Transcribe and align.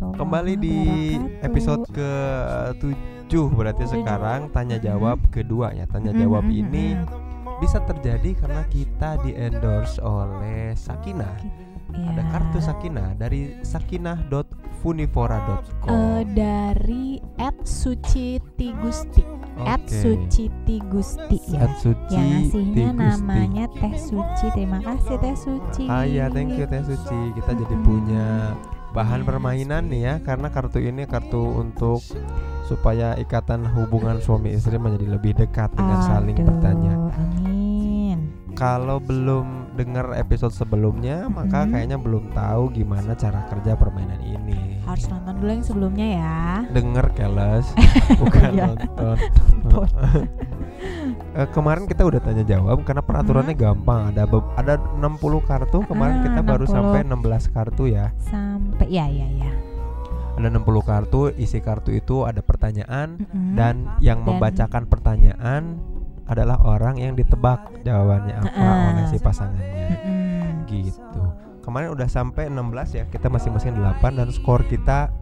warahmatullahi 0.00 0.18
Kembali 0.18 0.56
di 0.56 0.78
episode 1.40 1.84
ke 1.92 2.10
7 2.80 2.96
berarti 3.52 3.84
Tujuh. 3.86 4.00
sekarang 4.00 4.48
tanya 4.50 4.78
jawab 4.80 5.20
kedua 5.30 5.72
ya. 5.76 5.84
Tanya 5.86 6.12
jawab 6.16 6.44
ini 6.48 6.96
bisa 7.60 7.84
terjadi 7.84 8.32
karena 8.34 8.64
kita 8.66 9.20
di 9.20 9.36
endorse 9.36 10.00
oleh 10.00 10.72
Sakinah. 10.72 11.36
Iya. 11.90 12.06
Ada 12.16 12.22
kartu 12.30 12.62
Sakinah 12.62 13.18
dari 13.18 13.50
sakinah.funivora.com. 13.60 15.90
Eh, 15.90 16.22
dari 16.32 17.20
at 17.36 17.58
Suci 17.66 18.38
Tigusti 18.56 19.26
at. 19.60 19.84
Suci 19.84 20.48
Tigusti 20.64 21.36
ya 21.52 21.68
At 21.68 21.76
Suci 21.82 22.14
yang 22.16 22.46
ngasihnya 22.46 22.94
Tigusti. 22.94 22.96
namanya 22.96 23.66
Teh 23.76 23.92
Suci 23.98 24.46
terima 24.54 24.78
kasih 24.80 25.18
Teh 25.20 25.36
Suci 25.36 25.84
Ah 25.90 26.06
ya, 26.06 26.30
thank 26.32 26.56
you 26.56 26.64
Teh 26.64 26.80
Suci. 26.80 27.34
Kita 27.36 27.52
jadi 27.52 27.76
punya 27.84 28.56
bahan 28.90 29.22
permainan 29.22 29.86
nih 29.86 30.02
ya 30.02 30.14
karena 30.18 30.48
kartu 30.48 30.78
ini 30.78 31.04
kartu 31.04 31.38
untuk 31.54 32.02
supaya 32.64 33.14
ikatan 33.16 33.66
hubungan 33.68 34.18
suami 34.18 34.50
istri 34.50 34.76
menjadi 34.76 35.06
lebih 35.10 35.32
dekat 35.36 35.70
dengan 35.72 36.00
saling 36.00 36.34
Aduh, 36.34 36.46
bertanya. 36.48 36.94
amin 37.12 38.18
Kalau 38.52 38.98
belum 38.98 39.46
dengar 39.72 40.12
episode 40.12 40.52
sebelumnya, 40.52 41.24
maka 41.26 41.64
Mhm. 41.64 41.70
kayaknya 41.70 41.96
belum 41.96 42.24
tahu 42.30 42.68
gimana 42.70 43.14
cara 43.14 43.46
kerja 43.48 43.72
permainan 43.74 44.20
ini. 44.20 44.82
harus 44.82 45.06
nonton 45.06 45.38
dulu 45.38 45.50
yang 45.50 45.62
sebelumnya 45.62 46.06
ya 46.18 46.38
Denger 46.68 47.06
keles, 47.14 47.66
bukan 48.20 48.50
Iya. 48.50 48.66
nonton. 48.68 49.16
Eh, 51.30 51.46
kemarin 51.48 51.86
kita 51.86 52.02
udah 52.02 52.18
tanya 52.18 52.42
jawab 52.42 52.82
karena 52.82 53.00
peraturannya 53.00 53.54
gampang. 53.54 54.10
Ada 54.10 54.26
ada 54.56 54.74
60 54.98 55.38
kartu, 55.40 55.86
kemarin 55.86 56.18
Ah, 56.18 56.22
kita 56.26 56.40
baru 56.42 56.64
60. 56.66 56.74
sampai 56.74 57.00
16 57.06 57.44
kartu 57.46 57.84
ya. 57.86 58.10
sampai 58.18 58.86
ya 58.86 59.06
ya 59.06 59.28
ya 59.30 59.52
Ada 60.34 60.48
60 60.48 60.82
kartu, 60.82 61.30
isi 61.32 61.60
kartu 61.60 61.92
itu 61.92 62.24
ada 62.24 62.40
pertanyaan 62.40 63.14
Mm-mm. 63.16 63.54
dan 63.54 63.86
yang 64.00 64.20
Dan- 64.20 64.26
membacakan 64.26 64.88
pertanyaan 64.88 65.78
adalah 66.24 66.58
orang 66.60 66.96
yang 66.96 67.12
ditebak 67.12 67.62
jawabannya 67.80 68.34
apa 68.34 68.50
Heeh. 68.50 68.88
oleh 68.90 69.04
si 69.06 69.18
pasangannya. 69.18 69.86
Mm-mm. 70.00 70.66
gitu. 70.66 71.22
Kemarin 71.60 71.92
udah 71.92 72.08
sampai 72.08 72.48
16 72.48 72.90
ya, 72.92 73.04
kita 73.06 73.28
masing-masing 73.28 73.76
8 73.76 74.16
dan 74.16 74.28
skor 74.30 74.64
kita 74.64 75.14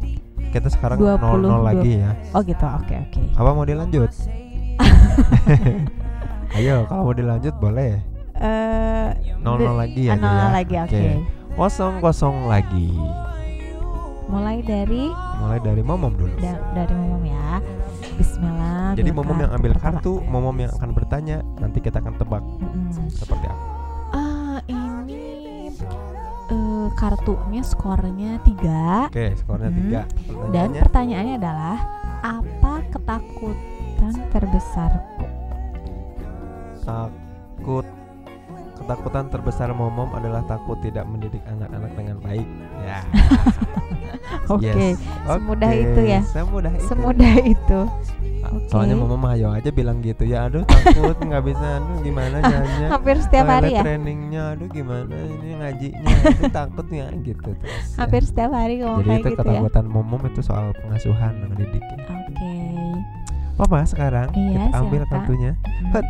kita 0.49 0.69
sekarang 0.71 0.97
20, 0.97 1.45
0-0 1.45 1.61
lagi 1.61 2.01
ya. 2.01 2.17
oh 2.33 2.41
gitu 2.41 2.65
oke 2.65 2.95
oke 2.97 3.21
Apa 3.37 3.51
mau 3.53 3.69
dilanjut? 3.69 4.09
Ayo, 6.57 6.87
kalau 6.87 7.03
mau 7.05 7.15
dilanjut 7.15 7.55
boleh. 7.57 7.99
eh 8.35 9.09
0-0 9.37 9.43
lagi 9.75 10.03
ah, 10.05 10.15
aja 10.15 10.23
nol 10.23 10.31
ya. 10.33 10.47
lagi 10.53 10.75
oke 10.79 11.05
Kosong 11.53 11.99
kosong 11.99 12.47
lagi. 12.47 12.95
mulai 14.25 14.61
dari 14.61 15.11
Mulai 15.39 15.59
dari 15.59 15.81
momom 15.81 16.13
dulu. 16.13 16.37
da- 16.39 16.63
dari 16.73 16.93
momom 16.93 17.25
ya 17.25 17.59
Bismillah 18.15 18.95
Jadi 18.95 19.11
momom 19.11 19.39
yang 19.39 19.53
ambil 19.53 19.73
kartu, 19.75 20.23
momom 20.23 20.55
yang 20.57 20.71
akan 20.73 20.91
bertanya, 20.93 21.41
nanti 21.57 21.79
kita 21.79 21.99
akan 21.99 22.15
tebak 22.15 22.43
Mm-mm. 22.43 22.91
seperti 23.09 23.43
apa. 23.45 23.59
Ah 24.11 24.59
ini 24.65 25.71
eh, 26.47 26.87
kartunya 26.93 27.63
skornya 27.63 28.39
tiga 28.41 29.07
Oke, 29.07 29.35
skornya 29.35 29.69
Hmm. 29.69 29.79
tiga. 29.81 30.01
dan 30.05 30.71
Pertanyaannya, 30.71 30.81
pertanyaannya 30.81 31.35
adalah 31.37 31.77
apa 32.21 32.73
ketakutan 32.89 33.78
terbesarku? 34.29 35.27
takut 36.81 37.85
ketakutan 38.79 39.29
terbesar 39.29 39.69
momom 39.71 40.09
adalah 40.15 40.41
takut 40.43 40.81
tidak 40.81 41.05
mendidik 41.05 41.43
anak-anak 41.45 41.93
dengan 41.93 42.17
baik. 42.23 42.49
Ya. 42.81 43.01
Oke, 44.49 44.73
Yes. 44.73 44.97
semudah 45.27 45.73
itu 45.75 46.01
ya. 46.01 46.21
Semudah 46.25 46.73
itu. 46.73 46.87
semudah 46.87 47.35
itu. 47.43 47.81
Oke. 48.49 48.65
Soalnya 48.73 48.97
mama 48.97 49.19
Mayo 49.21 49.53
aja 49.53 49.69
bilang 49.69 50.01
gitu 50.01 50.25
ya, 50.25 50.49
aduh 50.49 50.65
takut 50.65 51.21
nggak 51.21 51.45
bisa, 51.45 51.67
aduh 51.77 51.97
gimana 52.01 52.37
nyanyi. 52.43 52.85
Hampir 52.89 53.17
setiap 53.21 53.45
hari 53.47 53.77
ya. 53.77 53.83
Trainingnya, 53.85 54.57
aduh 54.57 54.69
gimana 54.71 55.13
ini 55.13 55.49
ngajinya, 55.61 56.09
aduh 56.25 56.53
takut 56.65 56.87
ya 56.89 57.07
gitu 57.21 57.51
terus. 57.53 57.85
ya. 57.93 57.99
Hampir 58.01 58.23
setiap 58.25 58.51
hari 58.55 58.81
ngomong 58.81 59.05
Jadi 59.05 59.09
kayak 59.11 59.21
itu 59.21 59.29
gitu 59.29 59.37
ya. 59.37 59.53
ketakutan 59.53 59.85
momom 59.85 60.23
itu 60.25 60.41
soal 60.41 60.73
pengasuhan 60.81 61.33
mendidik. 61.45 61.85
Oke. 62.09 62.53
Papa 63.59 63.83
sekarang 63.85 64.31
Iya, 64.33 64.71
kita 64.71 64.77
ambil 64.79 65.01
silakan. 65.01 65.13
kartunya 65.13 65.53
Mm. 65.53 65.91
Hut. 65.91 66.07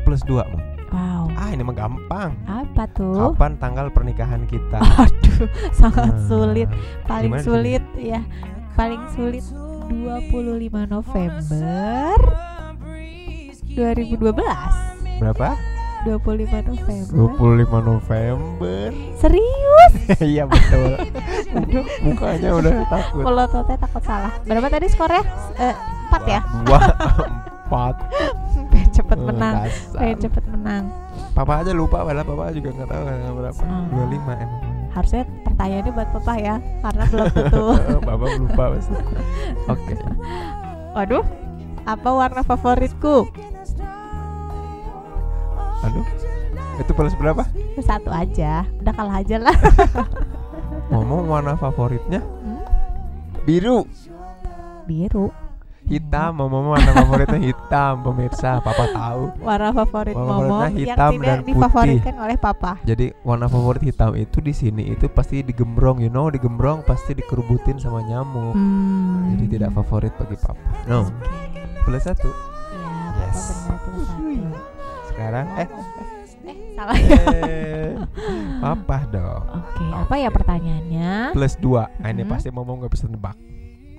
plus 0.00 0.22
dua 0.22 0.46
mau. 0.46 0.62
Wow. 0.88 1.22
Ah 1.36 1.50
ini 1.50 1.60
mah 1.60 1.76
gampang. 1.76 2.32
Apa 2.44 2.88
tuh? 2.88 3.34
Kapan 3.34 3.58
tanggal 3.58 3.86
pernikahan 3.90 4.46
kita? 4.46 4.80
Aduh, 5.04 5.44
sangat 5.70 6.08
Nah, 6.08 6.24
sulit. 6.24 6.68
Paling 7.04 7.28
gimana 7.28 7.44
sulit 7.44 7.84
ya. 7.92 8.24
Paling 8.72 9.02
sulit 9.12 9.44
25 9.84 10.32
November 10.86 12.16
2012. 13.68 15.20
Berapa? 15.20 15.48
25 16.04 16.68
November. 16.68 17.14
25 17.14 17.90
November. 17.90 18.86
Serius? 19.16 19.92
Iya 20.20 20.44
betul. 20.44 20.94
Aduh, 21.54 21.84
mukanya 22.00 22.50
udah 22.54 22.72
takut. 22.86 23.22
Pelototnya 23.22 23.76
takut 23.76 24.02
salah. 24.02 24.32
Berapa 24.42 24.68
tadi 24.68 24.86
skornya? 24.88 25.22
Eh, 25.56 25.74
4 26.10 26.22
ya? 26.26 26.40
Dua, 26.64 26.80
empat. 27.66 27.94
Pengen 28.72 28.90
cepet 28.90 29.18
Eh, 29.18 29.24
menang. 29.24 29.54
Pengen 29.94 30.18
cepet 30.18 30.44
menang. 30.48 30.84
Papa 31.32 31.62
aja 31.62 31.70
lupa, 31.70 32.02
padahal 32.02 32.26
papa 32.26 32.50
juga 32.50 32.68
nggak 32.72 32.88
tahu 32.88 33.02
kan 33.02 33.16
berapa. 33.32 33.62
Hmm. 33.62 33.86
25 34.10 34.44
emang. 34.44 34.62
Harusnya 34.88 35.22
pertanyaannya 35.44 35.92
buat 35.92 36.08
papa 36.10 36.32
ya, 36.36 36.54
karena 36.82 37.04
belum 37.06 37.26
tentu. 37.30 37.66
Papa 38.08 38.24
lupa 38.34 38.62
pasti. 38.74 38.94
Oke. 39.68 39.94
Waduh, 40.90 41.24
apa 41.84 42.08
warna 42.10 42.42
favoritku? 42.42 43.28
Aduh. 45.80 46.06
Itu 46.76 46.90
plus 46.92 47.14
berapa? 47.14 47.42
Satu 47.78 48.08
aja, 48.08 48.62
udah 48.78 48.92
kalah 48.92 49.18
aja 49.18 49.36
lah. 49.36 49.56
Ngomong 50.90 51.26
warna 51.26 51.54
favoritnya 51.54 52.20
Hmm? 52.20 52.62
biru. 53.44 53.84
Biru. 54.84 55.28
Hitam, 55.84 56.36
mama 56.36 56.60
warna 56.68 56.92
favoritnya 56.92 57.40
hitam, 57.42 58.02
pemirsa. 58.02 58.60
Papa 58.60 58.84
tahu. 58.88 59.22
Warna 59.40 59.72
favorit 59.72 60.12
Warna 60.12 60.28
Momo 60.28 60.36
favoritnya 60.36 60.68
yang 60.68 60.76
hitam 60.84 61.10
tidak 61.10 61.24
dan 61.24 61.38
putih. 61.38 61.48
difavoritkan 61.50 62.14
oleh 62.18 62.36
papa. 62.36 62.72
Jadi 62.84 63.06
warna 63.22 63.46
favorit 63.46 63.82
hitam 63.82 64.12
itu 64.14 64.38
di 64.38 64.52
sini 64.52 64.82
itu 64.86 65.08
pasti 65.08 65.40
digembrong, 65.40 65.98
you 65.98 66.08
know, 66.08 66.28
digembrong 66.28 66.84
pasti 66.84 67.12
dikerubutin 67.12 67.76
sama 67.76 68.00
nyamuk. 68.02 68.52
Hmm. 68.52 69.32
Jadi 69.32 69.44
tidak 69.50 69.70
favorit 69.74 70.12
bagi 70.14 70.36
papa. 70.36 70.60
No, 70.84 71.08
Oke. 71.08 71.64
plus 71.82 72.04
satu. 72.04 72.28
Ya, 72.28 73.24
Yes. 73.24 73.64
papa 73.64 73.88
benar 73.88 73.88
plus 73.88 74.04
satu. 74.04 74.77
Sekarang 75.18 75.46
eh, 75.58 75.66
Eh, 76.46 76.56
salah 76.72 76.94
ya. 76.94 77.10
eh 77.34 77.90
papa 78.62 79.02
dong. 79.10 79.42
Oke, 79.50 79.84
apa 79.90 80.14
ya 80.14 80.30
pertanyaannya? 80.30 81.34
Plus 81.34 81.58
dua. 81.58 81.90
Ah, 81.98 82.08
ini 82.08 82.22
Mhm. 82.22 82.30
pasti 82.30 82.48
ngomong 82.48 82.78
nggak 82.78 82.92
bisa 82.94 83.04
nebak. 83.04 83.34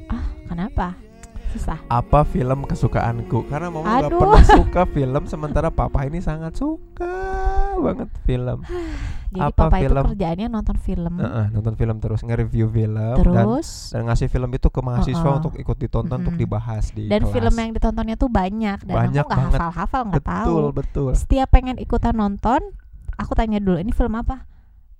Ah, 0.08 0.24
kenapa? 0.48 0.96
Susah. 1.50 1.82
Apa 1.86 2.22
film 2.24 2.64
kesukaanku? 2.64 3.46
Karena 3.46 3.68
mama 3.68 3.90
Aduh. 4.00 4.16
pernah 4.16 4.44
suka 4.44 4.86
film, 4.86 5.24
sementara 5.26 5.70
papa 5.70 6.06
ini 6.06 6.20
sangat 6.20 6.54
suka 6.54 7.10
banget 7.76 8.10
film. 8.22 8.62
Jadi 9.30 9.46
Apa 9.46 9.54
papa 9.64 9.78
itu 9.78 9.86
film? 9.88 10.04
kerjaannya 10.08 10.48
nonton 10.48 10.76
film. 10.76 11.14
Heeh, 11.16 11.46
nonton 11.50 11.74
film 11.76 11.98
terus, 12.00 12.22
nge-review 12.24 12.66
film 12.68 12.98
dan 12.98 13.18
Terus 13.20 13.68
dan 13.90 14.02
ngasih 14.04 14.26
film 14.26 14.50
itu 14.52 14.68
ke 14.68 14.80
mahasiswa 14.80 15.22
Heeh. 15.22 15.38
untuk 15.38 15.54
ikut 15.56 15.78
ditonton 15.78 16.18
untuk 16.20 16.34
Mm-mm. 16.34 16.44
dibahas 16.44 16.90
di 16.90 17.06
dan 17.06 17.22
kelas. 17.24 17.32
film 17.32 17.54
yang 17.56 17.70
ditontonnya 17.72 18.16
tuh 18.16 18.26
banyak 18.28 18.78
dan 18.84 18.96
Banyak 18.96 19.22
aku 19.22 19.30
nggak 19.30 19.38
banget. 19.40 19.60
hafal-hafal 19.60 20.02
nggak 20.04 20.18
betul 20.20 20.34
tahu. 20.34 20.58
betul. 20.72 21.10
Setiap 21.14 21.48
pengen 21.48 21.78
ikutan 21.78 22.14
nonton, 22.14 22.62
aku 23.16 23.32
tanya 23.34 23.58
dulu 23.58 23.78
ini 23.78 23.90
film 23.90 24.14
apa? 24.14 24.50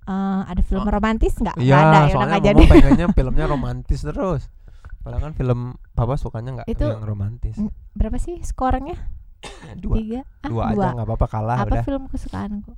Eh, 0.02 0.42
ada 0.46 0.62
film 0.64 0.80
Oh. 0.80 0.90
romantis 0.90 1.34
nggak? 1.34 1.54
Iya, 1.56 1.74
ada 1.76 1.98
ya 2.00 2.12
soalnya 2.12 2.38
jadi. 2.40 2.62
pengennya 2.64 3.06
filmnya 3.10 3.46
romantis 3.46 4.00
terus. 4.00 4.46
Padahal 5.00 5.22
kan 5.22 5.34
film 5.34 5.60
papa 5.92 6.14
sukanya 6.14 6.60
nggak 6.60 6.68
Itu- 6.68 6.86
yang 6.86 7.02
romantis. 7.02 7.56
Berapa 7.92 8.16
sih 8.16 8.36
skornya? 8.40 8.96
Dua, 9.82 9.96
Tiga? 9.96 10.20
Ah, 10.44 10.48
dua 10.48 10.62
aja 10.68 10.86
nggak 10.92 11.08
apa-apa 11.08 11.26
kalah 11.26 11.58
Apa 11.58 11.72
udah. 11.72 11.84
film 11.84 12.04
kesukaanku? 12.06 12.76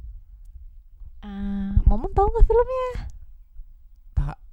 Ah, 1.21 1.75
Momon 1.85 2.11
tahu 2.11 2.27
nggak 2.29 2.47
filmnya? 2.47 2.91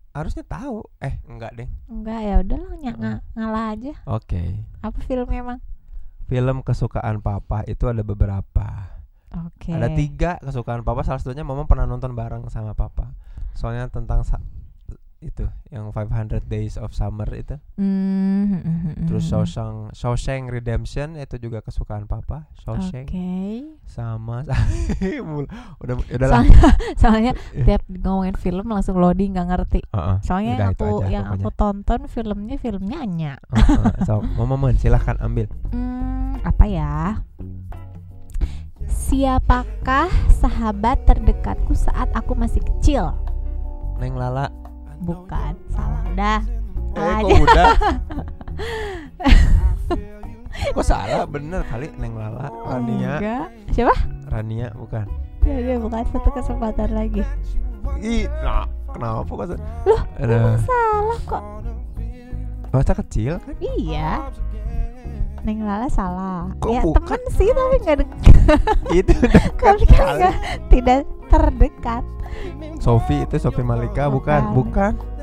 Harusnya 0.10 0.42
tahu. 0.42 0.89
Eh, 1.00 1.21
enggak 1.24 1.54
deh. 1.54 1.69
Enggak 1.86 2.19
ya 2.19 2.36
udahlah 2.42 2.74
ny- 2.75 2.98
nga- 2.98 3.21
ngalah 3.38 3.66
aja. 3.71 3.94
Oke. 4.10 4.66
Apa 4.81 4.98
filmnya 5.00 5.38
emang? 5.39 5.60
Film 6.25 6.66
kesukaan 6.66 7.21
papa 7.21 7.62
itu 7.66 7.86
ada 7.86 8.01
beberapa. 8.01 8.89
Oke. 9.45 9.69
Ada 9.69 9.94
tiga 9.94 10.42
kesukaan 10.42 10.81
papa. 10.81 11.06
Salah 11.06 11.21
satunya 11.21 11.45
mama 11.45 11.69
pernah 11.69 11.86
nonton 11.86 12.18
bareng 12.18 12.50
sama 12.50 12.74
papa. 12.74 13.13
Soalnya 13.54 13.86
tentang 13.88 14.25
sa- 14.25 14.42
itu 15.19 15.44
yang 15.68 15.92
500 15.92 16.48
Days 16.48 16.80
of 16.80 16.95
Summer 16.95 17.27
itu. 17.36 17.60
Hmm, 17.75 18.48
hmm, 18.48 18.62
hmm, 18.63 18.80
hmm, 18.95 19.07
Terus. 19.07 19.27
Shawshank 19.27 19.92
Shawshank 19.92 20.48
Redemption 20.48 21.19
itu 21.19 21.36
juga 21.38 21.60
kesukaan 21.60 22.07
papa. 22.07 22.48
Oke. 22.48 22.60
Shawshank 22.63 23.07
sama 23.83 24.48
Mul- 25.30 25.51
udah 25.83 25.95
udah 26.07 26.27
lah. 26.27 26.39
Soalnya, 26.39 26.60
soalnya 27.01 27.31
tiap 27.51 27.83
ngomongin 27.92 28.39
film 28.39 28.66
langsung 28.71 28.95
loading 28.95 29.36
nggak 29.36 29.48
ngerti. 29.50 29.81
Heeh, 29.92 30.18
Soalnya 30.24 30.54
udah 30.56 30.63
yang 30.63 30.71
aku 30.71 30.83
aja 30.86 31.07
yang 31.12 31.25
pokoknya. 31.27 31.44
aku 31.44 31.50
tonton 31.51 32.01
filmnya 32.07 32.56
filmnya 32.56 32.98
Anya. 33.04 33.33
Heeh, 33.51 33.94
so, 34.07 34.24
Mama 34.39 34.56
Men 34.56 34.80
silahkan 34.80 35.19
ambil. 35.19 35.51
Hmm, 35.75 36.39
apa 36.48 36.63
ya? 36.63 37.19
Siapakah 38.88 40.07
sahabat 40.31 41.04
terdekatku 41.04 41.75
saat 41.75 42.07
aku 42.16 42.33
masih 42.33 42.63
kecil? 42.63 43.12
Neng 44.00 44.16
Lala. 44.16 44.48
Bukan, 45.00 45.51
salah. 45.68 46.04
Udah. 46.07 46.40
Eh, 46.90 47.00
Ah, 47.00 47.19
kok 47.19 47.40
udah? 47.40 47.74
kok 50.69 50.84
salah 50.84 51.24
bener 51.24 51.63
kali 51.63 51.88
Neng 51.96 52.13
Lala 52.13 52.51
Rania 52.66 53.16
Enggak. 53.16 53.48
Siapa? 53.72 53.96
Rania 54.28 54.68
bukan 54.74 55.06
Ya, 55.40 55.56
dia 55.56 55.75
bukan 55.80 56.04
satu 56.06 56.30
kesempatan 56.30 56.92
lagi. 56.92 57.24
Ih, 57.98 58.28
nah, 58.44 58.68
kenapa 58.86 59.24
kok 59.24 59.56
Loh, 59.88 60.01
Emang 60.19 60.60
salah 60.60 61.19
kok. 61.24 61.44
masa 62.69 62.94
kecil 62.94 63.40
kan? 63.40 63.56
Iya. 63.57 64.30
Neng 65.42 65.63
Lala 65.63 65.88
salah. 65.88 66.52
Kok 66.60 66.69
ya 66.69 66.81
bukan? 66.84 67.02
temen 67.02 67.22
sih 67.31 67.50
tapi 67.50 67.75
nggak 67.80 67.95
dek 67.98 68.10
itu 68.92 69.13
dekat 69.24 69.75
kan 69.88 70.06
nggak 70.18 70.36
tidak 70.68 71.00
terdekat. 71.30 72.04
Sofi 72.78 73.22
itu 73.22 73.36
Sofi 73.38 73.62
Malika 73.62 74.06
bukan, 74.06 74.52
Bukan. 74.52 74.94
bukan. 74.98 75.18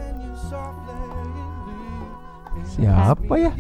Siapa 2.67 3.35
ya? 3.37 3.53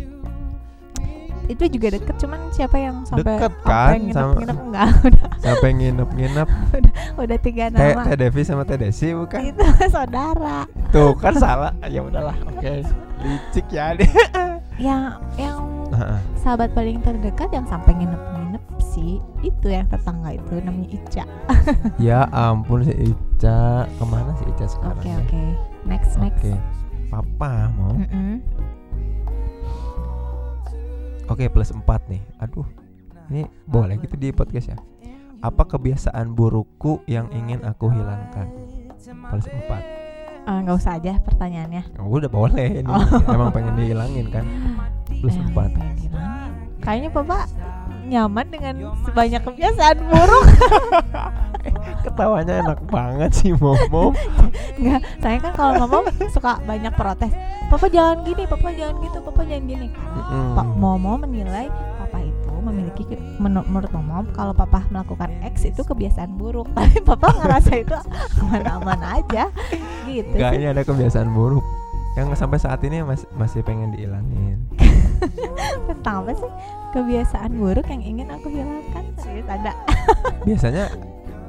Itu 1.46 1.62
juga 1.70 1.94
deket, 1.94 2.18
cuman 2.18 2.50
siapa 2.50 2.74
yang 2.74 3.06
sampai 3.06 3.38
Deket 3.38 3.52
sampai 3.54 3.70
kan, 3.70 3.94
nginep, 3.96 4.16
sama- 4.18 4.34
nginep 4.34 4.58
enggak 4.60 4.88
udah 4.98 5.26
Siapa 5.38 5.64
yang 5.64 5.76
nginep-nginep? 5.78 6.48
udah 7.22 7.38
tiga 7.38 7.64
Teh 7.70 7.78
nama. 7.94 8.02
Teh 8.02 8.16
Devi 8.18 8.42
sama 8.42 8.62
Teh 8.66 8.74
Desi 8.74 9.14
bukan? 9.14 9.40
Itu 9.46 9.62
saudara. 9.94 10.66
Tuh 10.90 11.14
kan 11.14 11.38
salah. 11.38 11.70
Ya 11.86 12.02
udahlah, 12.02 12.34
oke. 12.42 12.82
Licik 13.22 13.66
ya 13.70 13.94
deh. 13.94 14.10
Yang 14.76 15.22
yang 15.38 15.56
Heeh. 15.88 16.18
sahabat 16.36 16.74
paling 16.74 16.98
terdekat 17.00 17.48
yang 17.48 17.64
sampai 17.64 17.94
nginep-nginep 17.94 18.62
sih 18.96 19.20
itu 19.44 19.66
yang 19.68 19.84
tetangga 19.92 20.32
itu 20.32 20.56
namanya 20.64 20.88
Ica. 20.88 21.24
ya 22.08 22.24
ampun 22.32 22.80
si 22.88 22.96
Ica. 22.96 23.84
Ke 23.84 24.04
mana 24.08 24.32
si 24.40 24.48
Ica 24.48 24.64
sekarang? 24.64 24.96
Oke 24.96 25.08
ya? 25.12 25.20
oke. 25.20 25.42
Next 25.84 26.16
next. 26.16 26.40
Oke. 26.40 26.56
Papa 27.12 27.70
mau. 27.76 27.92
Mm-mm. 27.92 28.40
Oke, 31.26 31.50
plus 31.50 31.74
4 31.74 31.82
nih. 32.06 32.22
Aduh. 32.38 32.66
Ini 33.26 33.50
boleh 33.66 33.98
gitu 33.98 34.14
di 34.14 34.30
podcast 34.30 34.70
ya. 34.70 34.78
Apa 35.42 35.66
kebiasaan 35.66 36.32
burukku 36.38 37.02
yang 37.10 37.26
ingin 37.34 37.66
aku 37.66 37.90
hilangkan? 37.90 38.46
Plus 39.02 39.46
4. 39.50 40.46
Eh, 40.46 40.58
nggak 40.62 40.76
usah 40.78 41.02
aja 41.02 41.18
pertanyaannya. 41.18 41.98
Oh, 41.98 42.06
udah 42.06 42.30
boleh 42.30 42.78
ini. 42.78 42.86
Oh. 42.86 43.02
Emang 43.26 43.50
pengen 43.50 43.74
dihilangin 43.74 44.30
kan? 44.30 44.46
Plus 45.20 45.34
4. 45.34 45.50
pengen 45.50 45.94
dihilangin. 45.98 46.45
Kayaknya 46.80 47.10
Papa 47.10 47.38
nyaman 48.06 48.46
dengan 48.46 48.74
sebanyak 49.02 49.42
kebiasaan 49.42 49.98
buruk. 50.06 50.46
Ketawanya 52.06 52.62
enak 52.62 52.80
banget 52.86 53.30
sih 53.34 53.50
Momo. 53.52 54.14
Enggak, 54.78 55.02
saya 55.22 55.36
kan 55.42 55.52
kalau 55.52 55.72
ngomong 55.82 56.04
suka 56.30 56.62
banyak 56.62 56.94
protes. 56.94 57.34
Papa 57.66 57.90
jangan 57.90 58.22
gini, 58.22 58.46
papa 58.46 58.70
jangan 58.70 59.02
gitu, 59.02 59.18
papa 59.20 59.42
jangan 59.42 59.64
gini. 59.66 59.86
Mm-mm. 59.90 60.54
Pak 60.54 60.68
Momo 60.78 61.18
menilai 61.18 61.66
papa 61.98 62.22
itu 62.22 62.52
memiliki 62.62 63.02
menurut 63.42 63.90
Momo 63.90 64.22
kalau 64.30 64.54
papa 64.54 64.86
melakukan 64.86 65.34
X 65.42 65.66
itu 65.66 65.82
kebiasaan 65.82 66.38
buruk, 66.38 66.70
tapi 66.78 67.02
papa 67.02 67.34
ngerasa 67.34 67.72
itu 67.74 67.96
aman-aman 68.38 69.02
aja 69.02 69.50
gitu 70.06 70.30
Enggak, 70.30 70.52
ini 70.54 70.66
ada 70.70 70.82
kebiasaan 70.86 71.34
buruk 71.34 71.66
yang 72.14 72.30
sampai 72.32 72.56
saat 72.56 72.80
ini 72.80 73.02
mas- 73.02 73.28
masih 73.34 73.60
pengen 73.60 73.90
dihilangin. 73.90 74.62
Apa 76.06 76.32
sih? 76.32 76.50
Kebiasaan 76.92 77.50
buruk 77.52 77.86
yang 77.86 78.00
ingin 78.00 78.28
aku 78.30 78.46
hilangkan. 78.48 79.04
Serius 79.18 79.44
ada. 79.46 79.74
Biasanya 80.46 80.86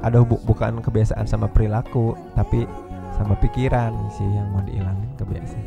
ada 0.02 0.18
hubu- 0.20 0.42
bukan 0.44 0.82
kebiasaan 0.82 1.24
sama 1.24 1.46
perilaku, 1.46 2.18
tapi 2.34 2.66
sama 3.14 3.38
pikiran 3.38 3.94
sih 4.12 4.26
yang 4.26 4.50
mau 4.52 4.62
dihilangin 4.62 5.10
kebiasaan. 5.16 5.66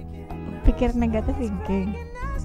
Pikir 0.62 0.92
negatif 0.92 1.34
thinking. 1.34 1.94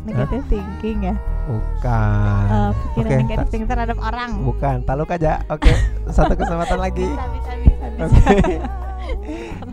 Negatif 0.06 0.42
thinking 0.48 0.98
ya. 1.04 1.16
Bukan. 1.46 2.46
Eh, 2.48 2.72
pikiran 2.74 3.10
Oke, 3.10 3.16
negatif 3.20 3.48
thinking 3.50 3.66
terhadap 3.68 3.98
orang. 4.00 4.30
bukan. 4.42 4.78
Taluk 4.86 5.10
aja. 5.10 5.42
Oke, 5.50 5.74
satu 6.08 6.34
kesempatan 6.34 6.80
lagi. 6.80 7.10
Bisa, 7.16 7.26
bisa, 7.34 7.52
bisa, 7.58 7.86
bisa. 8.08 8.66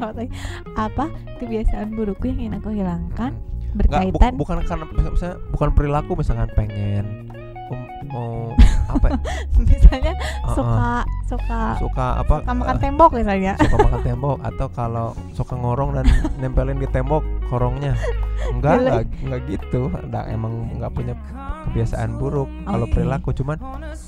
Lagi. 0.13 0.29
Apa 0.75 1.07
kebiasaan 1.39 1.95
burukku 1.95 2.27
yang 2.27 2.39
ingin 2.43 2.55
aku 2.59 2.71
hilangkan 2.71 3.33
Nggak, 3.73 3.89
bu- 3.89 4.13
berkaitan? 4.13 4.33
bukan 4.37 4.57
karena 4.63 4.85
misalnya 4.87 5.37
bukan 5.49 5.69
perilaku 5.73 6.13
misalkan 6.15 6.49
pengen 6.53 7.05
um, 7.69 7.81
mau 8.13 8.33
apa 8.93 9.07
ya? 9.09 9.19
misalnya 9.65 10.13
Uh-uh. 10.45 10.53
suka 10.53 10.93
suka 11.25 11.61
suka 11.81 12.07
apa? 12.21 12.35
suka 12.45 12.53
makan 12.53 12.77
eh, 12.77 12.81
tembok 12.83 13.11
misalnya. 13.17 13.53
suka 13.65 13.77
makan 13.81 14.01
tembok 14.05 14.39
atau 14.53 14.67
kalau 14.69 15.09
suka 15.33 15.55
ngorong 15.57 15.97
dan 15.97 16.05
nempelin 16.37 16.77
di 16.77 16.89
tembok 16.89 17.25
korongnya 17.49 17.97
enggak 18.53 18.85
enggak, 18.85 19.05
enggak 19.25 19.41
gitu. 19.49 19.89
Enggak 19.89 20.25
emang 20.29 20.53
enggak 20.77 20.93
punya 20.93 21.15
kebiasaan 21.63 22.19
buruk 22.19 22.51
kalau 22.67 22.85
Oke. 22.85 22.93
perilaku. 22.93 23.29
Cuman 23.33 23.57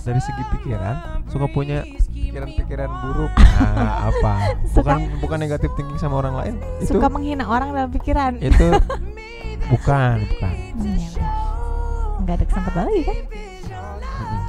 dari 0.05 0.21
segi 0.21 0.45
pikiran 0.53 1.25
suka 1.31 1.47
punya 1.49 1.81
pikiran-pikiran 2.13 2.91
buruk. 3.09 3.33
Nah 3.33 4.11
apa? 4.11 4.33
Bukan 4.75 4.99
bukan 5.23 5.39
negatif 5.39 5.71
thinking 5.79 5.97
sama 5.97 6.21
orang 6.21 6.35
lain. 6.37 6.55
Itu 6.83 6.99
suka 6.99 7.09
menghina 7.09 7.47
orang 7.47 7.73
dalam 7.73 7.89
pikiran. 7.89 8.37
Itu 8.43 8.75
bukan 9.73 10.17
bukan. 10.29 10.55
Hmm, 10.77 10.97
ya 10.97 11.09
udah. 11.17 11.33
nggak 12.25 12.35
ada 12.41 12.45
kesempatan 12.49 12.83
lagi 12.89 13.03
kan? 13.05 13.19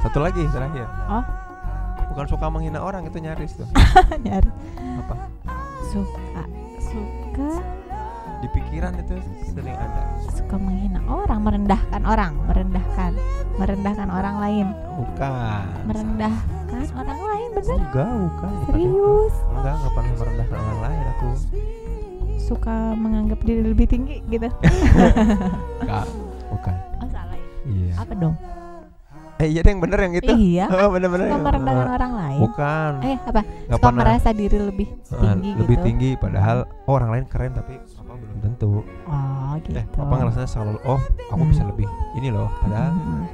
Satu 0.06 0.18
lagi 0.22 0.42
terakhir. 0.52 0.86
Oh. 1.10 1.24
bukan 2.14 2.26
suka 2.32 2.46
menghina 2.48 2.80
orang 2.80 3.04
itu 3.04 3.18
nyaris 3.20 3.52
tuh. 3.60 3.68
Nyari 4.24 4.48
apa? 5.04 5.16
Suka. 5.92 6.42
Suka. 6.80 7.50
Di 8.40 8.48
pikiran 8.52 8.94
itu 9.00 9.16
sering 9.52 9.76
ada. 9.76 10.02
Suka 10.32 10.56
menghina 10.56 11.02
orang 11.08 11.40
merendahkan 11.44 12.02
orang 12.06 12.40
merendahkan 12.48 13.12
merendahkan 13.60 14.08
orang 14.08 14.36
lain. 14.40 14.66
Bukan. 14.96 15.64
Merendahkan 15.84 16.84
orang 16.96 17.20
lain 17.20 17.48
bener? 17.52 17.76
Enggak 17.84 18.12
bukan. 18.14 18.52
Serius? 18.70 19.34
Enggak 19.52 19.74
enggak 19.76 19.92
pernah 19.92 20.14
merendahkan 20.16 20.58
orang 20.60 20.80
lain 20.86 21.04
aku 21.16 21.28
suka 22.46 22.70
menganggap 22.94 23.42
diri 23.42 23.62
lebih 23.64 23.84
tinggi 23.84 24.22
gitu. 24.26 24.46
Enggak 25.82 26.06
bukan. 26.48 26.76
Oh 26.96 27.08
salah 27.08 27.34
ya? 27.34 27.46
Iya. 27.66 27.92
Apa 27.98 28.12
dong? 28.14 28.34
Eh 29.36 29.48
iya 29.50 29.60
yang 29.60 29.78
bener 29.78 29.98
yang 30.00 30.14
itu. 30.14 30.32
Iya. 30.32 30.64
Oh, 30.78 30.88
bener 30.88 31.08
bener 31.08 31.26
suka 31.28 31.38
merendahkan 31.42 31.88
orang 31.92 32.12
lain? 32.14 32.40
bukan. 32.40 32.92
Eh 33.02 33.16
apa? 33.20 33.40
Suka 33.44 33.76
pernah. 33.82 34.00
merasa 34.00 34.28
diri 34.30 34.58
lebih 34.58 34.88
Eh, 34.88 35.18
tinggi 35.20 35.50
lebih 35.54 35.76
gitu? 35.76 35.84
tinggi 35.84 36.10
padahal 36.16 36.56
oh, 36.86 36.94
orang 36.94 37.10
lain 37.10 37.24
keren 37.26 37.52
tapi 37.52 37.74
apa 37.76 38.12
belum 38.14 38.38
tentu. 38.40 38.72
Oh 39.04 39.52
gitu 39.60 39.74
eh 39.74 39.84
apa 39.84 40.14
ngerasanya 40.14 40.48
selalu 40.48 40.78
oh 40.84 41.00
aku 41.28 41.42
bisa 41.44 41.62
Hmm. 41.62 41.70
lebih 41.70 41.88
ini 42.14 42.28
loh 42.30 42.48
padahal 42.58 42.92
Hmm. 42.92 43.24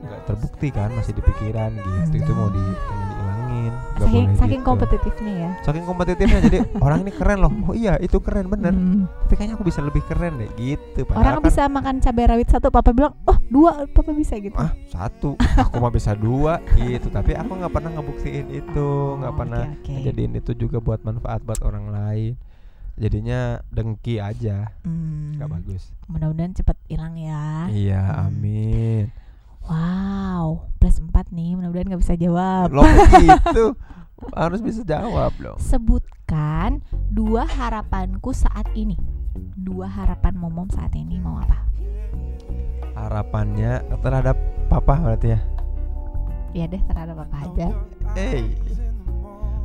nggak 0.00 0.20
terbukti 0.26 0.68
kan 0.68 0.90
masih 0.90 1.12
di 1.12 1.22
pikiran 1.22 1.70
gitu. 1.72 2.16
Itu 2.18 2.32
mau 2.32 2.48
di 2.48 2.60
pengen 2.60 3.08
nggak 3.50 3.98
saking 4.00 4.24
boleh 4.24 4.36
saking 4.36 4.50
gitu. 4.56 4.68
kompetitifnya 4.68 5.32
ya? 5.34 5.50
Saking 5.60 5.84
kompetitifnya 5.84 6.38
jadi 6.42 6.58
orang 6.84 6.98
ini 7.00 7.12
keren 7.12 7.38
loh. 7.38 7.52
Oh 7.64 7.74
iya 7.74 7.94
itu 7.96 8.16
keren 8.18 8.46
bener. 8.46 8.70
Hmm. 8.70 9.04
tapi 9.20 9.34
kayaknya 9.34 9.54
aku 9.54 9.64
bisa 9.64 9.80
lebih 9.80 10.02
keren 10.04 10.32
deh 10.36 10.50
gitu. 10.54 11.00
Padahal 11.04 11.20
orang 11.20 11.34
kan, 11.36 11.46
bisa 11.46 11.62
makan 11.66 11.94
cabai 11.98 12.26
rawit 12.26 12.48
satu 12.48 12.68
papa 12.68 12.90
bilang 12.90 13.14
oh 13.24 13.38
dua 13.46 13.84
papa 13.86 14.10
bisa 14.10 14.34
gitu. 14.36 14.54
Ah 14.54 14.70
satu. 14.86 15.34
Aku 15.60 15.76
mah 15.76 15.90
bisa 15.90 16.12
dua 16.12 16.58
gitu. 16.74 17.08
Tapi 17.08 17.32
aku 17.32 17.50
nggak 17.54 17.70
pernah 17.70 17.90
ngebuktiin 17.92 18.46
itu 18.48 18.86
nggak 19.16 19.28
Oh, 19.28 19.38
pernah 19.38 19.62
oke, 19.68 19.88
oke. 19.88 20.02
jadiin 20.02 20.32
itu 20.34 20.52
juga 20.54 20.78
buat 20.78 21.00
manfaat 21.00 21.40
buat 21.40 21.60
orang 21.60 21.88
lain. 21.88 22.34
Jadinya 22.94 23.40
dengki 23.66 24.18
aja. 24.18 24.76
Hmm, 24.82 25.32
nggak 25.34 25.48
bagus. 25.48 25.88
Mudah-mudahan 26.04 26.52
cepet 26.52 26.76
hilang 26.86 27.14
ya. 27.14 27.64
Iya 27.66 28.02
Hmm. 28.02 28.26
amin 28.26 29.04
wow 29.70 30.66
plus 30.82 30.98
4 30.98 31.30
nih 31.30 31.54
mudah-mudahan 31.54 31.86
nggak 31.94 32.02
bisa 32.02 32.14
jawab. 32.18 32.74
Lo 32.74 32.82
gitu? 33.22 33.78
Harus 34.34 34.60
bisa 34.60 34.82
jawab 34.84 35.32
dong. 35.38 35.56
Sebutkan 35.56 36.82
dua 37.08 37.46
harapanku 37.46 38.34
saat 38.34 38.66
ini. 38.74 38.98
Dua 39.54 39.86
harapan 39.86 40.34
momom 40.34 40.66
saat 40.74 40.92
ini 40.98 41.16
mau 41.22 41.38
apa? 41.38 41.62
Harapannya 42.98 43.80
terhadap 44.02 44.36
papa 44.68 44.98
berarti 44.98 45.32
ya? 45.32 45.40
Ya 46.52 46.64
deh 46.66 46.82
terhadap 46.84 47.16
apa 47.24 47.36
aja. 47.46 47.68
Eh 48.18 48.44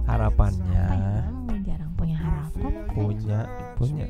harapannya 0.06 0.84
apa 0.86 0.96
ya? 0.96 1.24
Jarang 1.66 1.92
punya 1.98 2.18
harapan. 2.22 2.72
Punya 2.94 3.40
punya 3.76 4.06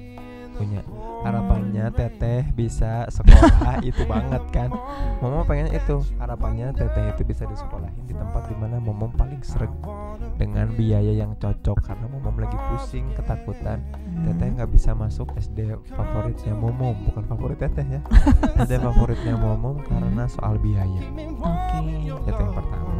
punya 0.55 0.81
harapannya 1.25 1.85
teteh 1.91 2.47
bisa 2.53 3.05
sekolah 3.11 3.79
itu 3.89 4.03
banget 4.07 4.43
kan. 4.53 4.69
Momom 5.19 5.43
pengen 5.43 5.73
itu 5.73 6.01
harapannya 6.21 6.71
teteh 6.75 7.11
itu 7.11 7.21
bisa 7.27 7.43
disekolahin 7.49 8.05
di 8.07 8.13
tempat 8.15 8.47
di 8.47 8.55
mana 8.55 8.77
momom 8.79 9.11
paling 9.13 9.41
sreg 9.43 9.71
dengan 10.35 10.71
biaya 10.75 11.11
yang 11.15 11.35
cocok 11.39 11.81
karena 11.83 12.05
momom 12.07 12.35
lagi 12.39 12.57
pusing 12.71 13.11
ketakutan. 13.17 13.83
Teteh 14.25 14.47
nggak 14.55 14.71
bisa 14.71 14.95
masuk 14.95 15.33
SD 15.35 15.75
favoritnya 15.93 16.53
momom 16.55 16.95
bukan 17.11 17.23
favorit 17.27 17.59
teteh 17.59 17.99
ya. 17.99 18.01
SD 18.65 18.79
favoritnya 18.79 19.35
momom 19.35 19.83
karena 19.83 20.25
soal 20.31 20.57
biaya. 20.59 21.03
Oke. 21.45 21.79
itu 22.25 22.41
yang 22.41 22.55
pertama. 22.57 22.91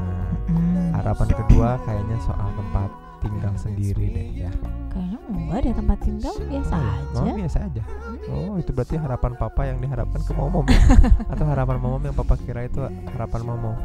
Hmm, 0.46 0.94
harapan 0.94 1.30
kedua 1.34 1.70
kayaknya 1.84 2.18
soal 2.22 2.50
tempat 2.54 2.90
tinggal 3.26 3.54
sendiri 3.58 4.06
deh 4.14 4.30
ya. 4.46 4.52
Kayaknya 4.94 5.15
enggak 5.28 5.60
deh 5.62 5.74
tempat 5.74 5.98
tinggal 6.00 6.34
biasa 6.40 6.74
Oh, 6.74 6.86
aja. 6.86 7.20
oh, 7.24 7.36
biasa 7.36 7.58
aja 7.64 7.82
oh 8.28 8.54
itu 8.56 8.70
berarti 8.70 8.96
harapan 8.96 9.32
papa 9.34 9.62
yang 9.64 9.78
diharapkan 9.80 10.20
ke 10.20 10.32
momom 10.32 10.66
ya? 10.66 10.82
atau 11.32 11.46
harapan 11.46 11.78
momom 11.78 12.02
yang 12.02 12.14
papa 12.14 12.36
kira 12.38 12.64
itu 12.64 12.80
harapan 13.12 13.42
momom 13.44 13.76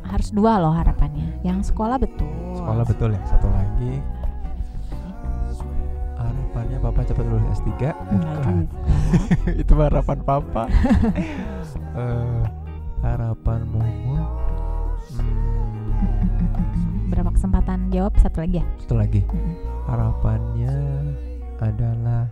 Harus 0.00 0.32
dua 0.32 0.56
loh 0.56 0.72
harapannya. 0.72 1.36
Yang 1.42 1.68
sekolah 1.68 2.00
betul. 2.00 2.32
sekolah 2.54 2.80
betul 2.82 3.12
ya 3.12 3.20
satu 3.28 3.44
lagi 3.46 4.00
harapannya 6.16 6.78
papa 6.80 7.00
cepat 7.04 7.24
lulus 7.24 7.44
S3 7.54 7.68
Enggak 7.68 7.92
Bukan. 8.08 8.56
itu 9.62 9.72
harapan 9.74 10.18
papa 10.22 10.64
Eh, 11.90 12.42
harapan 13.00 13.60
momo 13.66 14.16
hmm, 15.10 15.92
Berapa 17.08 17.30
kesempatan 17.30 17.90
jawab? 17.90 18.14
Satu 18.16 18.40
lagi 18.40 18.58
ya? 18.58 18.66
satu 18.78 18.94
lagi 18.94 19.20
Mm-mm. 19.26 19.54
Harapannya 19.88 20.74
adalah 21.58 22.28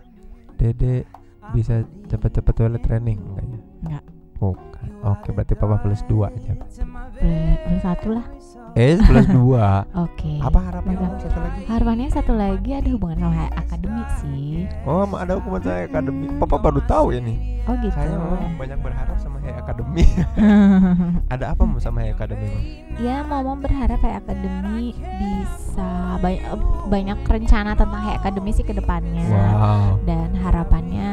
dede 0.55 1.03
bisa 1.51 1.81
cepet-cepet 2.07 2.53
toilet 2.53 2.83
training 2.83 3.19
enggak 3.23 3.45
ya 3.45 3.59
Enggak. 3.81 4.03
bukan 4.37 4.87
oke 5.03 5.29
berarti 5.33 5.53
papa 5.55 5.75
plus 5.81 6.01
dua 6.05 6.29
aja 6.29 6.53
Plus 6.53 6.77
plus 6.77 7.81
satu 7.81 8.07
lah. 8.13 8.25
Eh 8.73 8.97
plus 8.99 9.27
dua 9.29 9.85
Oke. 9.93 10.37
apa 10.39 10.59
harapannya 10.59 11.07
Betul. 11.07 11.21
satu 11.23 11.39
lagi 11.39 11.61
Harapannya 11.65 12.07
satu 12.09 12.33
lagi 12.33 12.69
ada 12.73 12.89
hubungan 12.89 13.17
sama 13.21 13.45
akademi 13.53 14.03
sih. 14.19 14.53
oh 14.83 15.05
ada 15.13 15.31
hukuman 15.35 15.61
saya 15.61 15.85
akademi 15.85 16.25
papa 16.35 16.57
baru 16.57 16.81
tahu 16.83 17.07
ini 17.13 17.35
Oh 17.67 17.75
gitu. 17.77 17.91
kayaknya 17.91 18.15
mama 18.15 18.47
banyak 18.55 18.79
berharap 18.79 19.17
sama 19.17 19.37
Hey 19.37 19.51
Academy 19.53 20.07
ada 21.33 21.51
apa 21.51 21.63
mau 21.63 21.75
sama 21.77 21.99
Hey 21.99 22.11
Academy 22.11 22.47
Mam? 22.47 22.63
ya 22.97 23.15
mama 23.21 23.59
berharap 23.59 23.99
kayak 23.99 24.23
akademi 24.23 24.95
bisa 25.19 25.91
banyak 26.17 26.43
banyak 26.87 27.19
rencana 27.21 27.75
tentang 27.75 28.01
kayak 28.01 28.19
akademi 28.19 28.49
sih 28.49 28.63
ke 28.63 28.71
depannya. 28.71 29.27
wow 29.27 29.99
dan 30.03 30.31
harapannya 30.33 31.06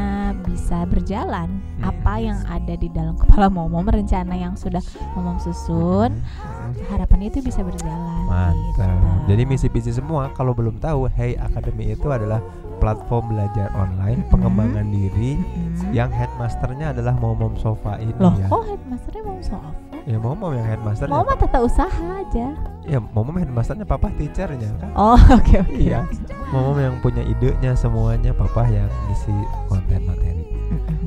bisa 0.74 0.90
berjalan 0.90 1.48
Hmm. 1.74 1.86
apa 1.86 2.14
yang 2.16 2.38
ada 2.46 2.74
di 2.74 2.88
dalam 2.88 3.14
kepala 3.14 3.46
momom 3.48 3.82
rencana 3.84 4.34
yang 4.34 4.54
sudah 4.54 4.82
momom 5.12 5.38
susun 5.38 6.10
Mm-mm. 6.12 6.70
harapannya 6.88 7.28
itu 7.28 7.38
bisa 7.40 7.60
berjalan 7.60 8.24
Mantap. 8.24 8.58
gitu. 8.72 8.82
Jadi 9.26 9.42
misi-misi 9.44 9.90
semua 9.92 10.30
kalau 10.30 10.50
belum 10.50 10.78
tahu 10.78 11.06
Hey 11.08 11.34
Academy 11.36 11.90
itu 11.90 12.06
adalah 12.08 12.42
platform 12.76 13.30
belajar 13.30 13.70
online 13.72 14.18
Mm-mm. 14.20 14.32
pengembangan 14.32 14.86
diri 14.88 15.38
Mm-mm. 15.38 15.90
yang 15.90 16.10
headmasternya 16.10 16.90
adalah 16.90 17.14
Momom 17.14 17.54
Sofa 17.54 17.94
ini 17.96 18.10
loh 18.16 18.34
ya. 18.34 18.46
kok 18.46 18.62
headmasternya 18.64 19.22
mau 19.22 19.38
sofa 19.40 19.70
Ya 20.04 20.16
Momom 20.16 20.52
yang 20.52 20.66
headmasternya. 20.66 21.12
mama 21.12 21.32
tata 21.34 21.58
usaha 21.60 21.88
aja 22.16 22.46
Ya 22.84 22.98
Momom 23.00 23.34
headmasternya 23.36 23.84
papa 23.84 24.10
teachernya 24.12 24.74
kan. 24.76 24.90
oh 24.94 25.16
oke 25.38 25.54
oke 25.60 25.74
Iya. 25.76 26.02
Momom 26.46 26.78
yang 26.78 26.94
punya 27.00 27.18
idenya 27.20 27.74
semuanya, 27.74 28.30
papa 28.30 28.62
yang 28.64 28.86
ngisi. 29.04 29.34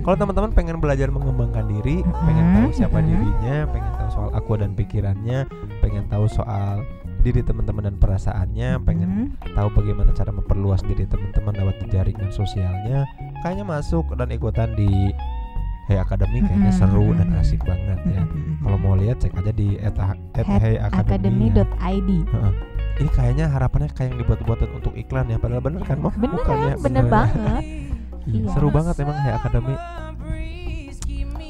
Kalau 0.08 0.24
teman-teman 0.24 0.56
pengen 0.56 0.80
belajar 0.80 1.12
mengembangkan 1.12 1.68
diri, 1.68 2.00
pengen 2.00 2.46
tahu 2.56 2.72
siapa 2.72 3.04
Mm-mm. 3.04 3.12
dirinya, 3.12 3.68
pengen 3.68 3.92
tahu 4.00 4.08
soal 4.16 4.30
aku 4.32 4.56
dan 4.56 4.72
pikirannya, 4.72 5.44
pengen 5.84 6.08
tahu 6.08 6.32
soal 6.32 6.80
diri 7.28 7.44
teman-teman 7.44 7.92
dan 7.92 8.00
perasaannya, 8.00 8.80
pengen 8.88 9.36
Mm-mm. 9.36 9.52
tahu 9.52 9.68
bagaimana 9.76 10.16
cara 10.16 10.32
memperluas 10.32 10.80
diri 10.88 11.04
teman-teman 11.12 11.52
lewat 11.60 11.84
jaringan 11.92 12.32
sosialnya, 12.32 13.04
kayaknya 13.44 13.68
masuk 13.68 14.08
dan 14.16 14.32
ikutan 14.32 14.72
di 14.80 15.12
Hey 15.92 16.00
Academy 16.00 16.40
kayaknya 16.40 16.72
Mm-mm. 16.72 16.80
seru 16.88 17.12
dan 17.12 17.28
asik 17.36 17.68
banget 17.68 18.00
ya. 18.08 18.24
Mm-mm. 18.24 18.64
Kalau 18.64 18.78
mau 18.80 18.96
lihat 18.96 19.20
cek 19.20 19.36
aja 19.36 19.52
di 19.52 19.76
at, 19.84 20.00
at 20.00 20.48
Hey 20.48 20.80
Academy. 20.80 21.52
ya. 21.52 22.48
Ini 23.04 23.10
kayaknya 23.12 23.52
harapannya 23.52 23.92
kayak 23.92 24.16
yang 24.16 24.20
dibuat-buat 24.24 24.72
untuk 24.72 24.96
iklan 24.96 25.28
ya, 25.28 25.36
padahal 25.36 25.60
bener 25.60 25.84
kan, 25.84 26.00
Mo? 26.00 26.16
bener 26.16 26.40
Bukan 26.40 26.56
ya, 26.64 26.74
bener 26.80 27.04
ya. 27.04 27.12
banget 27.12 27.64
Iya, 28.28 28.52
seru 28.52 28.68
banget 28.68 28.96
emang 29.00 29.16
Hey 29.16 29.34
Academy. 29.34 29.76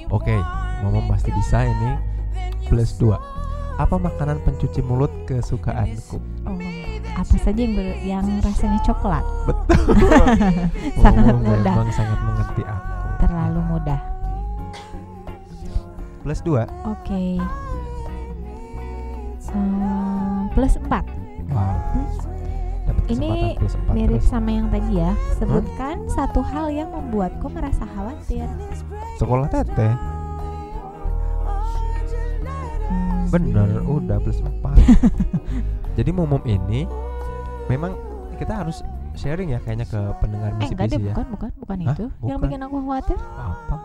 Oke, 0.07 0.37
Momom 0.79 1.03
pasti 1.05 1.29
bisa 1.31 1.61
ini 1.61 1.99
plus 2.63 2.95
2 2.95 3.11
Apa 3.77 3.95
makanan 3.95 4.39
pencuci 4.41 4.79
mulut 4.79 5.11
kesukaanku? 5.25 6.15
oh 6.43 6.59
apa 7.13 7.33
saja 7.35 7.57
yang 7.57 7.73
ber- 7.73 7.99
yang 7.99 8.25
rasanya 8.39 8.79
coklat 8.81 9.25
Betul. 9.43 10.23
Sangat 11.03 11.25
Momom 11.27 11.41
mudah. 11.43 11.73
Memang 11.73 11.91
sangat 11.91 12.19
mengerti 12.21 12.63
aku. 12.63 12.87
terlalu 13.19 13.59
mudah 13.67 13.99
Plus 16.21 16.39
2 16.41 16.61
Oke. 16.87 17.23
Hmm, 19.47 20.47
plus 20.51 20.75
4 20.77 21.03
Wow. 21.47 21.79
Dapat 21.89 22.36
Ini 23.07 23.55
kesempatan 23.55 23.57
plus 23.57 23.75
4 23.81 23.95
Mirip 23.95 24.21
sama 24.21 24.49
yang 24.49 24.67
tadi 24.67 24.93
ya 24.95 25.11
Sebutkan 25.33 25.95
satu 26.07 26.39
hal 26.41 26.67
yang 26.69 26.89
membuatku 26.89 27.47
merasa 27.47 27.87
khawatir 27.87 28.47
Sekolah 29.15 29.47
teteh. 29.47 29.93
Hmm, 32.87 33.27
Bener, 33.27 33.69
udah 33.81 34.17
plus 34.17 34.39
4 34.45 35.97
Jadi 35.97 36.11
Momom 36.11 36.43
ini 36.43 36.85
memang 37.67 37.95
kita 38.35 38.53
harus 38.55 38.79
sharing 39.13 39.49
ya 39.49 39.59
kayaknya 39.59 39.83
ke 39.83 39.99
pendengar 40.19 40.53
Eh 40.57 40.69
enggak 40.69 40.87
deh 40.87 40.99
ya. 41.01 41.11
bukan 41.11 41.25
bukan 41.31 41.51
bukan 41.57 41.77
Hah? 41.81 41.91
itu 41.91 42.05
Yang 42.21 42.37
Bukan. 42.37 42.43
bikin 42.45 42.59
aku 42.61 42.75
khawatir 42.79 43.17
Apa? 43.33 43.75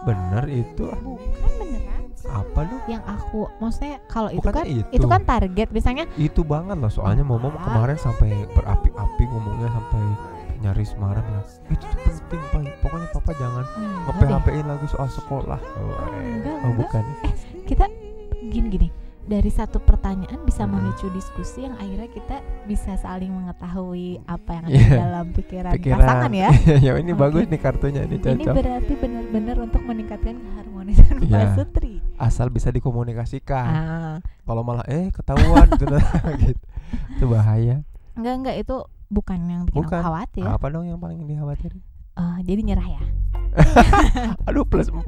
Bener 0.00 0.44
itu 0.46 0.86
Bukan 0.86 1.50
beneran 1.58 1.97
apa 2.26 2.60
lu? 2.66 2.76
Yang 2.90 3.02
aku 3.06 3.38
Maksudnya 3.60 3.96
kalau 4.10 4.30
itu 4.32 4.48
kan 4.48 4.64
itu. 4.66 4.82
Itu 4.90 5.06
kan 5.06 5.22
target 5.22 5.68
Misalnya 5.70 6.04
Itu 6.18 6.42
banget 6.42 6.76
loh 6.80 6.90
soalnya 6.90 7.22
Apa? 7.22 7.46
kemarin 7.62 7.98
sampai 7.98 8.30
berapi-api 8.50 9.22
ngomongnya 9.28 9.70
sampai 9.70 10.02
nyaris 10.58 10.90
marah 10.98 11.22
bilang 11.22 11.46
itu 11.70 11.86
tuh 11.86 11.98
penting 12.02 12.42
pak 12.50 12.82
pokoknya 12.82 13.06
papa 13.14 13.30
jangan 13.38 13.62
enggak 13.78 14.10
nge 14.10 14.26
php 14.26 14.46
in 14.58 14.66
lagi 14.66 14.86
soal 14.90 15.06
sekolah 15.06 15.54
oh, 15.54 15.86
eh. 15.86 16.18
Enggak, 16.18 16.56
oh 16.58 16.58
enggak. 16.66 16.74
bukan 16.82 17.04
Kita 17.62 17.84
gini-gini 18.42 18.88
dari 19.22 19.52
satu 19.52 19.78
pertanyaan 19.78 20.40
bisa 20.42 20.64
Hmm. 20.64 20.80
memicu 20.80 21.12
diskusi 21.12 21.62
yang 21.62 21.76
akhirnya 21.76 22.08
kita 22.10 22.36
bisa 22.64 22.96
saling 22.96 23.30
mengetahui 23.30 24.18
apa 24.24 24.50
yang 24.50 24.64
ada 24.66 24.74
Iya. 24.74 24.96
dalam 24.98 25.26
pikiran, 25.30 25.72
pikiran 25.78 26.00
pasangan 26.00 26.32
ya. 26.32 26.48
ya 26.90 26.92
ini 26.98 27.12
Oke. 27.14 27.20
bagus 27.22 27.42
nih 27.46 27.60
kartunya 27.60 28.00
ini 28.02 28.16
Ini 28.16 28.24
cocok 28.24 28.54
berarti 28.56 28.92
benar-benar 28.96 29.56
untuk 29.62 29.82
meningkatkan 29.84 30.34
keharmonisan. 30.34 31.14
Pak 31.22 31.48
Sutri. 31.54 31.77
Asal 32.18 32.46
bisa 32.48 32.68
dikomunikasikan 32.68 33.68
Ah, 33.68 34.16
kalau 34.42 34.60
malah 34.60 34.82
eh 34.84 35.08
ketahuan 35.08 35.70
gitu 35.72 35.86
gitu 36.36 36.64
itu 37.14 37.24
bahaya 37.24 37.86
enggak 38.12 38.34
enggak 38.36 38.56
itu 38.58 38.76
bukan 39.08 39.38
yang 39.40 39.62
bikin 39.64 39.80
Bukan. 39.80 39.94
aku 39.94 40.04
khawatir. 40.04 40.44
apa 40.44 40.66
dong 40.68 40.84
yang 40.84 40.98
paling 40.98 41.22
dikhawatirin 41.24 41.80
Eh, 42.12 42.38
jadi 42.42 42.60
nyerah 42.64 42.88
ya. 42.90 43.02
aduh 44.50 44.66
plus 44.66 44.90
4 44.90 45.06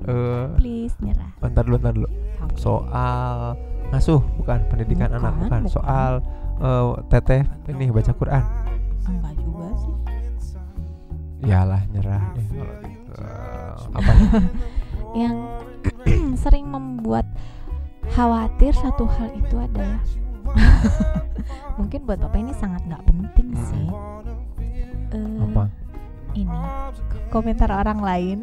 eh 0.00 0.48
Please 0.56 0.96
nyerah. 0.98 1.36
bentar 1.38 1.60
dulu 1.60 1.76
bentar 1.76 1.92
dulu 1.94 2.08
soal 2.56 3.60
ngasuh 3.90 4.24
bukan 4.34 4.64
pendidikan 4.66 5.12
Bukan, 5.12 5.20
anak 5.20 5.34
bukan, 5.36 5.60
bukan. 5.60 5.62
soal 5.68 6.12
eh, 6.56 6.84
teteh 7.06 7.44
ini 7.68 7.92
baca 7.92 8.12
Quran 8.12 8.44
Enggak 9.04 9.34
juga 9.36 9.68
sih. 9.76 9.94
Yalah 11.42 11.82
nyerah 11.88 12.22
deh 12.32 12.46
kalau 12.46 12.74
gitu. 12.84 13.12
Apa? 13.90 14.12
Yang 15.20 15.36
sering 16.34 16.66
membuat 16.66 17.26
khawatir 18.12 18.74
satu 18.74 19.06
hal 19.06 19.30
itu 19.34 19.56
adalah 19.56 20.00
mungkin 21.78 22.04
buat 22.04 22.18
bapak 22.18 22.38
ini 22.38 22.52
sangat 22.54 22.82
nggak 22.84 23.04
penting 23.06 23.48
Mm-mm. 23.54 23.66
sih. 23.70 23.86
Eh, 25.10 25.44
apa? 25.46 25.64
Ini 26.32 26.60
komentar 27.28 27.70
orang 27.70 27.98
lain. 27.98 28.38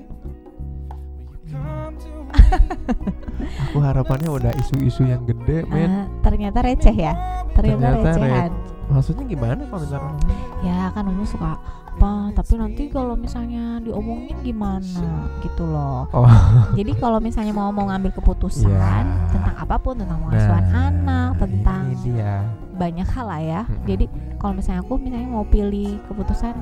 Aku 3.70 3.80
harapannya 3.80 4.28
udah 4.28 4.52
isu-isu 4.58 5.04
yang 5.04 5.24
gede, 5.24 5.64
men. 5.68 5.88
eh, 5.88 6.06
ternyata 6.20 6.60
receh 6.60 6.92
ya. 6.92 7.14
Ternyata, 7.54 7.96
Ternyata 7.96 8.10
recehan. 8.12 8.52
Maksudnya 8.88 9.24
gimana 9.26 9.62
orang 9.66 9.84
lain? 9.84 10.16
Ya 10.62 10.88
kan 10.90 11.04
umum 11.06 11.24
suka 11.24 11.60
apa 11.88 12.30
tapi 12.32 12.54
nanti 12.56 12.84
kalau 12.88 13.18
misalnya 13.18 13.82
diomongin 13.82 14.38
gimana 14.44 15.02
gitu 15.42 15.66
loh 15.66 16.06
Oh, 16.12 16.30
jadi 16.72 16.94
kalau 16.94 17.18
misalnya 17.18 17.50
mau 17.52 17.74
mau 17.74 17.90
ngambil 17.90 18.14
keputusan 18.14 18.70
Ya. 18.70 19.02
tentang 19.28 19.58
apa 19.58 19.76
pun 19.76 19.98
tentang 19.98 20.22
pengasuhan 20.22 20.62
anak 20.70 21.42
tentang 21.42 21.90
ini 21.90 21.98
dia. 22.14 22.46
banyak 22.72 23.08
hal 23.08 23.26
lah 23.26 23.42
ya 23.42 23.62
Mm-mm. 23.66 23.82
jadi 23.84 24.06
kalau 24.38 24.54
misalnya 24.54 24.82
aku 24.82 24.94
misalnya 24.96 25.26
mau 25.28 25.42
pilih 25.44 25.98
keputusan 26.06 26.54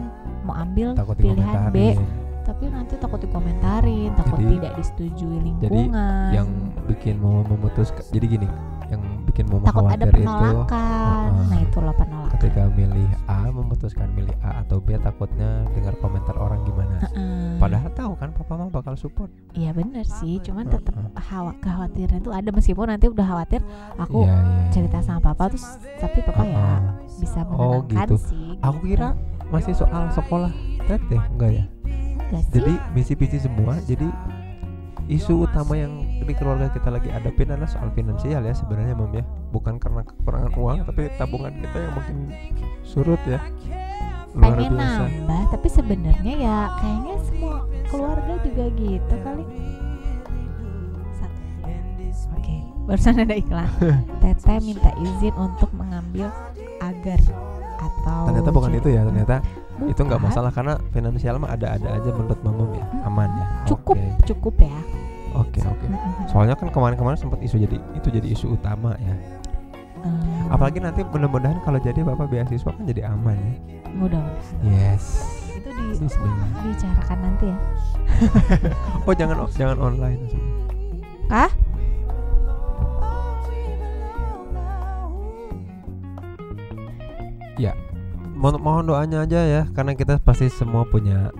mau 0.42 0.56
ambil 0.56 0.96
takut 0.96 1.20
pilihan 1.20 1.60
B 1.68 2.00
tapi 2.42 2.64
nanti 2.70 2.94
takut 2.96 3.20
dikomentarin 3.20 4.16
takut 4.16 4.40
Jadi- 4.40 4.56
tidak 4.56 4.72
disetujui 4.74 5.52
jadi 5.58 5.68
lingkungan 5.68 6.28
yang 6.32 6.48
bikin 6.88 7.20
mau 7.20 7.44
memutus 7.44 7.92
jadi 8.08 8.26
gini 8.30 8.48
bikin 9.36 9.52
mau 9.52 9.60
takut 9.60 9.84
ada 9.84 10.08
khawatir 10.08 10.08
itu 10.08 10.16
penolakan 10.16 11.28
uh-uh. 11.28 11.48
nah 11.52 11.60
itulah 11.60 11.94
penolakan 12.00 12.32
ketika 12.40 12.62
milih 12.72 13.10
A 13.28 13.40
memutuskan 13.52 14.08
milih 14.16 14.36
A 14.40 14.64
atau 14.64 14.80
B 14.80 14.96
takutnya 14.96 15.68
dengar 15.76 15.92
komentar 16.00 16.36
orang 16.40 16.64
gimana 16.64 17.04
Heeh. 17.04 17.60
padahal 17.60 17.92
tahu 17.92 18.16
kan 18.16 18.32
papa 18.32 18.54
mah 18.56 18.72
bakal 18.72 18.96
support 18.96 19.28
iya 19.52 19.76
bener 19.76 20.08
sih 20.08 20.40
cuman 20.40 20.72
tetap 20.72 20.96
Heeh. 20.96 21.12
hawa 21.20 21.52
kekhawatiran 21.60 22.24
itu 22.24 22.32
ada 22.32 22.48
meskipun 22.48 22.88
nanti 22.88 23.12
udah 23.12 23.28
khawatir 23.28 23.60
aku 24.00 24.24
Iya, 24.24 24.32
iya, 24.32 24.40
iya. 24.40 24.72
cerita 24.72 24.98
sama 25.04 25.20
papa 25.20 25.52
terus 25.52 25.68
tapi 26.00 26.24
papa 26.24 26.44
ya 26.48 26.56
Heeh. 26.56 26.80
bisa 27.20 27.40
Oh, 27.52 27.84
menenangkan 27.84 28.08
gitu. 28.08 28.16
sih 28.24 28.48
aku 28.64 28.80
kira 28.88 29.10
masih 29.52 29.76
soal 29.76 30.08
sekolah 30.16 30.52
teteh 30.80 31.20
enggak 31.36 31.52
ya 31.52 31.66
enggak 32.24 32.40
sih 32.40 32.52
jadi 32.56 32.74
misi-misi 32.96 33.38
semua 33.44 33.76
jadi 33.84 34.08
isu 35.06 35.44
utama 35.44 35.76
yang 35.76 36.05
di 36.18 36.34
keluarga 36.34 36.72
kita 36.72 36.88
lagi 36.88 37.10
hadapin 37.10 37.52
adalah 37.52 37.68
soal 37.68 37.92
finansial 37.92 38.40
ya 38.40 38.54
sebenarnya 38.54 38.96
mom 38.96 39.12
ya. 39.12 39.24
Bukan 39.52 39.76
karena 39.76 40.02
kekurangan 40.02 40.52
uang 40.56 40.78
tapi 40.86 41.12
tabungan 41.16 41.52
kita 41.60 41.78
yang 41.78 41.94
makin 41.94 42.18
surut 42.82 43.20
ya. 43.28 43.40
Luar 44.36 44.56
pengen 44.56 44.76
biasa. 44.76 45.04
nambah 45.08 45.44
tapi 45.50 45.68
sebenarnya 45.68 46.34
ya 46.36 46.58
kayaknya 46.76 47.16
semua 47.24 47.56
keluarga 47.88 48.34
juga 48.44 48.66
gitu 48.74 49.16
kali. 49.20 49.46
Satu 51.14 51.42
oke 52.36 52.56
barusan 52.86 53.16
ada 53.18 53.36
iklan. 53.36 53.70
Teteh 54.24 54.58
minta 54.60 54.92
izin 55.00 55.36
untuk 55.36 55.72
mengambil 55.72 56.28
agar 56.80 57.20
atau 57.76 58.28
ternyata 58.28 58.50
bukan 58.52 58.72
jadi- 58.72 58.80
itu 58.82 58.90
ya 58.92 59.02
ternyata 59.04 59.36
itu 59.76 60.00
nggak 60.00 60.20
Bukan. 60.24 60.32
masalah 60.32 60.52
karena 60.56 60.80
finansial 60.92 61.36
mah 61.36 61.52
ada-ada 61.52 62.00
aja 62.00 62.10
menurut 62.12 62.40
mamam 62.40 62.72
ya. 62.72 62.86
Aman 63.04 63.30
ya. 63.36 63.46
Cukup 63.68 63.96
oke. 63.96 64.24
cukup 64.24 64.56
ya 64.64 64.78
oke 65.36 65.60
oke. 65.60 65.86
Mm-mm. 65.86 66.28
soalnya 66.32 66.56
kan 66.56 66.72
kemarin-kemarin 66.72 67.20
sempat 67.20 67.40
isu 67.44 67.60
jadi 67.60 67.78
itu 67.98 68.08
jadi 68.08 68.28
isu 68.32 68.56
utama 68.56 68.96
ya. 68.98 69.16
Eh, 70.06 70.54
apalagi 70.54 70.78
nanti 70.78 71.02
mudah-mudahan 71.02 71.58
kalau 71.66 71.82
jadi 71.82 72.06
bapak 72.06 72.30
beasiswa 72.30 72.72
kan 72.72 72.84
jadi 72.86 73.10
aman 73.10 73.36
ya. 73.36 73.54
Mudah-mudahan 73.96 74.66
yes. 74.66 75.06
Itu 75.56 75.70
di 75.72 75.84
Bismillah 75.98 76.50
dibicarakan 76.62 77.18
nanti 77.20 77.46
ya. 77.50 77.58
Oh 79.10 79.14
jangan 79.14 79.36
jangan 79.54 79.78
online. 79.82 80.20
Maksudnya. 80.22 80.54
kah 81.26 81.52
mohon, 88.46 88.62
mohon 88.62 88.86
doanya 88.86 89.26
aja 89.26 89.42
ya 89.42 89.62
karena 89.74 89.98
kita 89.98 90.22
pasti 90.22 90.52
semua 90.52 90.86
punya 90.86 91.34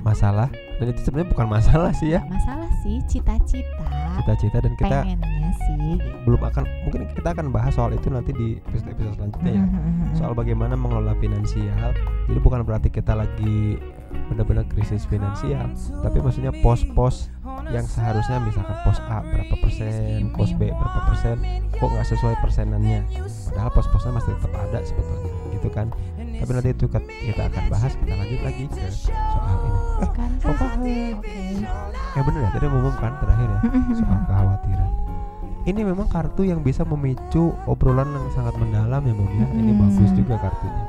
masalah 0.00 0.48
dan 0.76 0.86
itu 0.92 1.00
sebenarnya 1.08 1.28
bukan 1.32 1.46
masalah 1.48 1.92
sih 1.96 2.14
ya. 2.16 2.20
Masalah 2.28 2.68
sih 2.84 3.00
cita-cita. 3.08 3.88
Cita-cita 4.20 4.58
dan 4.60 4.72
kita 4.76 4.98
pengennya 5.04 5.50
sih. 5.64 5.94
belum 6.26 6.42
akan 6.42 6.64
mungkin 6.84 7.00
kita 7.14 7.28
akan 7.32 7.46
bahas 7.54 7.72
soal 7.78 7.94
itu 7.94 8.08
nanti 8.12 8.34
di 8.36 8.60
episode 8.68 8.92
episode 8.92 9.14
selanjutnya 9.16 9.52
ya. 9.56 9.64
Soal 10.12 10.32
bagaimana 10.36 10.76
mengelola 10.76 11.16
finansial. 11.16 11.96
Jadi 12.28 12.38
bukan 12.42 12.60
berarti 12.66 12.88
kita 12.92 13.16
lagi 13.16 13.80
benar-benar 14.30 14.64
krisis 14.70 15.04
finansial 15.06 15.70
tapi 16.00 16.22
maksudnya 16.22 16.54
pos-pos 16.64 17.28
yang 17.68 17.84
seharusnya 17.84 18.38
misalkan 18.42 18.78
pos 18.86 18.98
A 19.10 19.22
berapa 19.22 19.54
persen 19.58 20.30
pos 20.32 20.50
B 20.54 20.70
berapa 20.70 21.00
persen 21.10 21.36
kok 21.74 21.88
nggak 21.90 22.06
sesuai 22.06 22.34
persenannya? 22.40 23.02
Padahal 23.50 23.70
pos-posnya 23.74 24.12
masih 24.14 24.30
tetap 24.38 24.52
ada 24.54 24.78
sebetulnya 24.86 25.30
gitu 25.56 25.68
kan 25.72 25.86
tapi 26.36 26.50
nanti 26.52 26.70
itu 26.70 26.84
kita 26.86 27.42
akan 27.48 27.64
bahas 27.66 27.92
kita 27.94 28.12
lanjut 28.12 28.40
lagi 28.42 28.64
ke 28.68 28.86
soal 28.90 29.56
ini. 29.58 29.80
Eh 29.96 30.10
kan 30.12 30.30
oke. 30.38 30.96
ya 32.12 32.20
bener 32.22 32.40
ya 32.40 32.50
tadi 32.50 32.64
mengumumkan 32.66 33.12
terakhir 33.18 33.48
ya 33.48 33.60
soal 34.00 34.18
kekhawatiran. 34.24 34.90
Ini 35.66 35.80
memang 35.82 36.06
kartu 36.06 36.46
yang 36.46 36.62
bisa 36.62 36.86
memicu 36.86 37.50
obrolan 37.66 38.06
yang 38.06 38.26
sangat 38.30 38.54
mendalam 38.54 39.02
ya 39.02 39.12
Mom 39.12 39.26
ya. 39.28 39.46
Ini 39.50 39.72
Hmm. 39.72 39.80
bagus 39.82 40.10
juga 40.12 40.34
kartunya. 40.38 40.84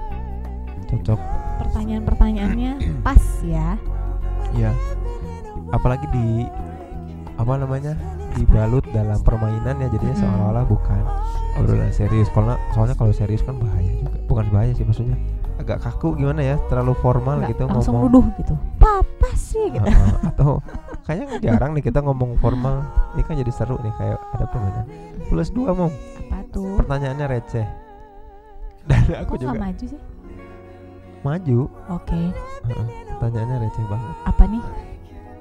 Cocok. 0.88 1.19
Pertanyaan-pertanyaannya 1.58 2.72
pas 3.08 3.24
ya. 3.41 3.74
Ya 4.54 4.72
apalagi 5.67 6.08
di 6.12 6.48
apa 7.36 7.54
namanya 7.54 7.93
dibalut 8.34 8.82
dalam 8.89 9.19
permainan 9.19 9.78
ya 9.78 9.88
jadinya 9.89 10.15
Mm-mm. 10.15 10.24
seolah-olah 10.24 10.65
bukan 10.65 11.04
obrolan 11.58 11.91
serius. 11.91 12.30
Kalau 12.32 12.56
soalnya 12.72 12.95
kalau 12.95 13.12
serius 13.12 13.41
kan 13.41 13.58
bahaya 13.58 13.91
juga 13.98 14.16
bukan 14.38 14.54
bahaya 14.54 14.69
sih 14.78 14.86
maksudnya 14.86 15.17
agak 15.58 15.82
kaku 15.82 16.13
gimana 16.13 16.45
ya 16.45 16.56
terlalu 16.69 16.93
formal 17.02 17.41
Nggak 17.41 17.58
gitu 17.58 17.62
langsung 17.65 17.97
ngomong 17.97 18.13
nuduh 18.13 18.26
gitu. 18.38 18.54
Papa 18.78 19.30
sih 19.34 19.73
gitu. 19.73 19.89
Atau 20.30 20.62
kayaknya 21.10 21.41
jarang 21.41 21.73
nih 21.73 21.82
kita 21.82 22.06
ngomong 22.06 22.38
formal. 22.38 22.86
Ini 23.17 23.26
kan 23.26 23.34
jadi 23.34 23.50
seru 23.50 23.82
nih 23.82 23.89
kayak 23.97 24.21
ada 24.38 24.45
permainan. 24.45 24.86
Plus 25.26 25.50
dua 25.50 25.73
mom. 25.73 25.89
Apa 25.89 26.45
tuh? 26.54 26.78
Pertanyaannya 26.78 27.26
receh. 27.26 27.65
Dan 28.86 29.02
aku 29.17 29.34
kok 29.34 29.41
juga 29.41 29.58
maju 29.58 29.86
sih? 29.89 30.02
Maju. 31.26 31.60
Oke. 31.89 32.21
Heeh, 32.69 32.88
pertanyaannya 33.17 33.58
receh 33.65 33.86
banget. 33.89 34.13
Apa 34.30 34.43
nih? 34.45 34.63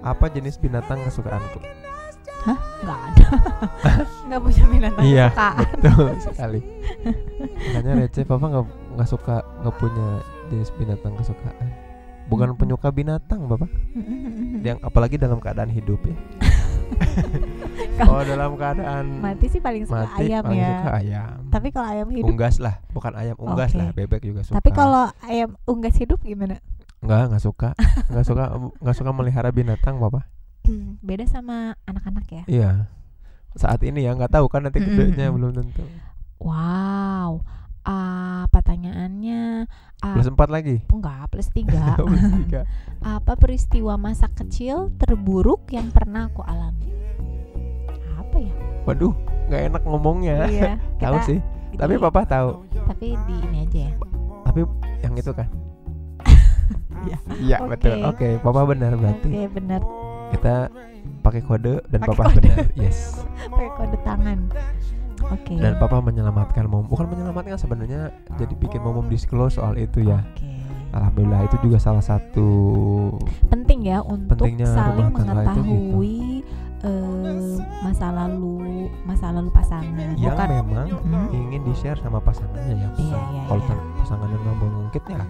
Apa 0.00 0.24
jenis 0.32 0.56
binatang 0.56 1.04
kesukaanku? 1.04 1.60
Nggak 2.80 3.00
ada. 3.10 3.28
Nggak 4.24 4.40
punya 4.40 4.64
binatang 4.70 5.04
Iya. 5.04 5.26
kesukaan. 5.28 5.56
betul 5.76 6.08
sekali. 6.24 6.60
Makanya 7.76 7.92
receh 8.00 8.24
papa 8.24 8.46
nggak 8.48 8.66
nggak 8.96 9.08
suka 9.12 9.44
nggak 9.60 9.76
punya 9.76 10.08
jenis 10.48 10.72
binatang 10.80 11.12
kesukaan. 11.20 11.68
Bukan 12.26 12.56
Mm-mm. 12.56 12.58
penyuka 12.58 12.88
binatang 12.90 13.44
bapak. 13.46 13.68
Yang 14.66 14.80
apalagi 14.82 15.20
dalam 15.20 15.38
keadaan 15.38 15.70
hidup 15.70 16.00
ya. 16.02 16.16
Oh 17.96 18.20
dalam 18.22 18.60
keadaan 18.60 19.24
mati 19.24 19.48
sih 19.48 19.58
paling 19.58 19.88
suka 19.88 20.04
mati 20.04 20.28
ayam 20.28 20.44
paling 20.44 20.60
ya. 20.60 20.70
suka 20.78 20.92
ayam. 21.00 21.36
Tapi 21.48 21.68
kalau 21.72 21.88
ayam 21.88 22.08
hidup 22.12 22.28
unggas 22.28 22.56
lah 22.60 22.74
bukan 22.92 23.12
ayam 23.16 23.36
unggas 23.40 23.72
Oke. 23.72 23.78
lah. 23.80 23.88
Bebek 23.96 24.20
juga 24.22 24.40
suka. 24.44 24.54
Tapi 24.60 24.70
kalau 24.76 25.04
ayam 25.24 25.50
unggas 25.64 25.96
hidup 25.96 26.20
gimana? 26.20 26.60
Nggak 27.00 27.22
nggak 27.32 27.42
suka. 27.42 27.72
Nggak 28.12 28.24
suka 28.28 28.44
nggak 28.84 28.96
suka 28.96 29.10
melihara 29.16 29.50
binatang 29.50 29.96
bapak. 29.96 30.28
Beda 31.00 31.24
sama 31.24 31.74
anak-anak 31.88 32.26
ya? 32.28 32.42
Iya. 32.46 32.70
Saat 33.56 33.80
ini 33.82 34.04
ya 34.04 34.12
nggak 34.12 34.36
tahu 34.36 34.46
kan 34.52 34.68
nanti 34.68 34.78
Mm-mm, 34.78 34.92
gedenya 34.92 35.32
mm-mm. 35.32 35.36
belum 35.40 35.50
tentu. 35.56 35.84
Wow 36.36 37.40
Ah, 37.86 38.50
pertanyaannya 38.50 39.70
ah, 40.02 40.12
plus 40.12 40.26
empat 40.26 40.50
lagi? 40.50 40.82
Enggak 40.90 41.30
plus 41.30 41.46
tiga. 41.48 41.94
Plus 41.98 42.18
tiga. 42.42 42.60
Apa 43.16 43.38
peristiwa 43.38 43.94
masa 43.94 44.26
kecil 44.28 44.90
terburuk 44.98 45.70
yang 45.70 45.88
pernah 45.88 46.26
aku 46.26 46.42
alami? 46.42 46.90
Apa 48.18 48.36
ya? 48.36 48.52
Waduh 48.84 49.14
nggak 49.46 49.62
enak 49.70 49.82
ngomongnya. 49.86 50.36
Iya 50.46 50.72
tahu 51.02 51.16
sih. 51.24 51.38
di- 51.38 51.78
tapi 51.78 51.94
papa 51.96 52.26
tahu. 52.26 52.66
Tapi 52.74 53.14
di 53.22 53.34
ini 53.44 53.58
aja 53.62 53.78
ya. 53.86 53.92
Tapi 54.42 54.60
yang 55.00 55.14
itu 55.14 55.30
kan? 55.30 55.48
Iya. 57.06 57.18
iya 57.38 57.56
Oke. 57.62 57.70
betul. 57.78 57.96
Oke 58.02 58.28
papa 58.42 58.66
benar 58.66 58.98
berarti. 58.98 59.30
Oke 59.30 59.42
benar. 59.54 59.80
Kita 60.34 60.54
pakai 61.22 61.38
kode 61.40 61.86
dan 61.86 62.02
Pakai 62.02 62.10
papa 62.10 62.22
kode. 62.28 62.40
benar. 62.42 62.66
Yes. 62.74 63.22
Pakai 63.46 63.70
kode 63.78 63.96
tangan 64.02 64.38
oke. 65.24 65.54
Dan 65.56 65.72
papa 65.80 66.04
menyelamatkan 66.04 66.68
mom 66.68 66.84
bukan 66.84 67.08
menyelamatkan 67.08 67.56
sebenarnya 67.56 68.12
jadi 68.36 68.54
bikin 68.56 68.84
momom 68.84 69.08
disclose 69.08 69.56
soal 69.56 69.78
itu 69.80 70.04
ya. 70.04 70.20
Oke. 70.34 70.56
Alhamdulillah 70.96 71.44
itu 71.44 71.56
juga 71.60 71.76
salah 71.76 72.00
satu 72.00 72.48
penting 73.52 73.84
ya 73.84 74.00
untuk 74.00 74.38
Pentingnya 74.38 74.70
saling 74.70 75.12
tangga 75.12 75.42
itu 75.52 75.60
eh, 76.86 77.54
masa 77.82 78.06
lalu 78.08 78.86
masa 79.02 79.26
lalu 79.30 79.50
pasangan. 79.50 80.14
Yang 80.14 80.34
bukan. 80.34 80.48
memang 80.48 80.86
Mm-mm. 81.02 81.26
ingin 81.34 81.60
di 81.62 81.74
share 81.74 81.98
sama 81.98 82.18
pasangannya 82.18 82.74
ya 82.78 82.88
bukan 82.94 83.04
Iya, 83.06 83.18
iya, 83.34 83.42
kalau 83.46 83.60
iya. 83.60 83.68
ter- 83.68 83.86
pasangannya 83.98 84.38
mau 84.40 84.54
mengungkit 84.56 85.04
ya 85.06 85.22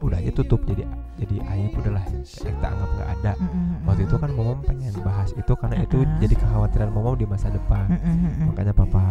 udah 0.00 0.18
aja 0.18 0.30
tutup. 0.30 0.60
Jadi 0.64 0.82
jadi 1.18 1.36
aib 1.44 1.72
udahlah. 1.74 2.04
Kita 2.22 2.66
anggap 2.66 2.90
nggak 2.94 3.08
ada. 3.18 3.32
Mm-mm, 3.36 3.84
waktu 3.84 4.02
itu 4.06 4.16
kan 4.16 4.30
momom 4.32 4.58
pengen 4.62 4.94
bahas 5.02 5.30
itu 5.34 5.52
karena 5.52 5.76
itu 5.82 5.98
Uh-uh. 6.00 6.18
jadi 6.18 6.34
kekhawatiran 6.38 6.90
momom 6.90 7.14
di 7.14 7.26
masa 7.26 7.50
depan. 7.50 7.90
Mm-mm, 7.90 8.14
mm-mm. 8.22 8.46
makanya 8.48 8.72
papa 8.72 9.02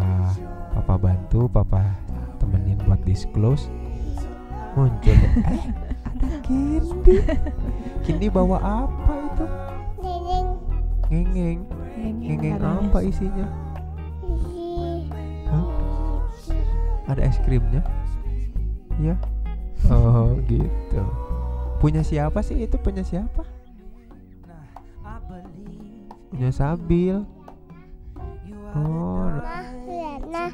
papa 0.72 0.94
bantu 0.96 1.46
papa 1.46 1.84
temenin 2.40 2.80
buat 2.84 3.04
disclose. 3.04 3.68
Muncul 4.70 5.18
eh 5.44 5.64
ada 6.06 6.28
Kindi. 6.46 7.16
Kindi 8.06 8.28
bawa 8.30 8.58
apa 8.86 9.14
itu? 9.18 9.46
Ngengeng 10.00 10.48
ngengeng 11.10 11.60
katanya. 12.00 12.80
apa 12.80 13.00
isinya. 13.04 13.48
Hah? 15.50 15.66
ada 17.10 17.22
es 17.26 17.38
krimnya? 17.42 17.82
Ya 19.00 19.16
oh 19.90 20.36
gitu. 20.46 21.04
Punya 21.80 22.04
siapa 22.04 22.44
sih? 22.44 22.68
Itu 22.68 22.76
punya 22.80 23.02
siapa? 23.02 23.44
Punya 26.30 26.50
Sabil. 26.54 27.24
Oh 28.76 29.26
Nah, 30.30 30.52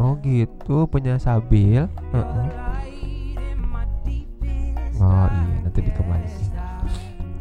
Oh 0.00 0.16
gitu. 0.24 0.88
Punya 0.88 1.20
Sabil. 1.20 1.84
Heeh. 1.90 2.72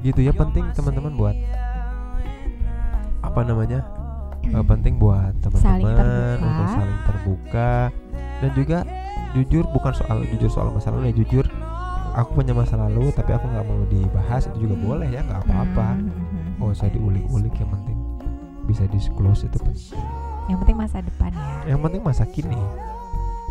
gitu 0.01 0.19
ya 0.25 0.33
penting 0.33 0.65
teman-teman 0.73 1.13
buat 1.13 1.37
apa 3.31 3.41
namanya 3.47 3.79
Eh, 4.49 4.65
penting 4.65 4.97
buat 4.97 5.37
teman-teman 5.45 6.41
untuk 6.41 6.67
saling 6.73 6.99
terbuka. 7.05 7.73
Dan 8.41 8.51
juga 8.57 8.79
jujur 9.37 9.63
bukan 9.69 9.93
soal 9.93 10.25
jujur 10.27 10.49
soal 10.49 10.73
masa 10.73 10.89
lalu 10.91 11.13
ya 11.13 11.23
jujur 11.23 11.45
aku 12.17 12.41
punya 12.41 12.51
masa 12.51 12.75
lalu 12.75 13.13
tapi 13.15 13.31
aku 13.31 13.47
nggak 13.47 13.63
mau 13.63 13.85
dibahas 13.87 14.49
itu 14.51 14.67
juga 14.67 14.75
boleh 14.81 15.07
ya 15.07 15.21
nggak 15.23 15.45
apa-apa. 15.47 15.95
Hmm. 15.95 16.59
oh 16.59 16.73
saya 16.75 16.91
diulik-ulik 16.91 17.53
yang 17.55 17.69
penting 17.69 17.97
bisa 18.65 18.83
disclose 18.89 19.45
itu 19.45 19.57
penting. 19.61 20.03
Yang 20.49 20.57
penting 20.65 20.77
masa 20.81 20.97
depan 21.05 21.31
ya. 21.31 21.47
yang 21.69 21.79
penting 21.85 22.01
masa 22.01 22.23
kini 22.27 22.59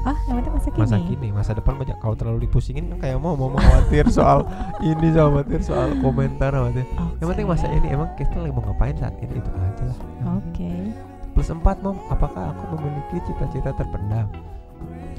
Oh, 0.01 0.17
yang 0.33 0.41
penting 0.41 0.55
masa 0.57 0.69
kini. 0.73 0.81
masa 0.81 0.97
kini 1.05 1.29
masa 1.29 1.51
depan 1.53 1.75
banyak 1.77 1.93
kalau 2.01 2.17
terlalu 2.17 2.49
dipusingin 2.49 2.89
kan 2.89 2.99
kayak 3.05 3.21
mau 3.21 3.37
mau 3.37 3.53
khawatir 3.53 4.09
soal 4.09 4.49
ini 4.81 5.13
khawatir 5.13 5.61
soal 5.61 5.93
komentar 6.01 6.57
khawatir 6.57 6.89
yang 7.21 7.29
penting 7.29 7.45
masa 7.45 7.69
ini 7.69 7.93
emang 7.93 8.09
kita 8.17 8.33
lagi 8.41 8.49
mau 8.49 8.65
ngapain 8.65 8.97
saat 8.97 9.13
ini 9.21 9.37
itu 9.37 9.51
aja 9.53 9.85
lah 9.93 9.99
Oke. 10.41 10.73
plus 11.37 11.53
empat 11.53 11.85
mom 11.85 12.01
apakah 12.09 12.49
aku 12.49 12.81
memiliki 12.81 13.21
cita-cita 13.29 13.77
terpendam 13.77 14.25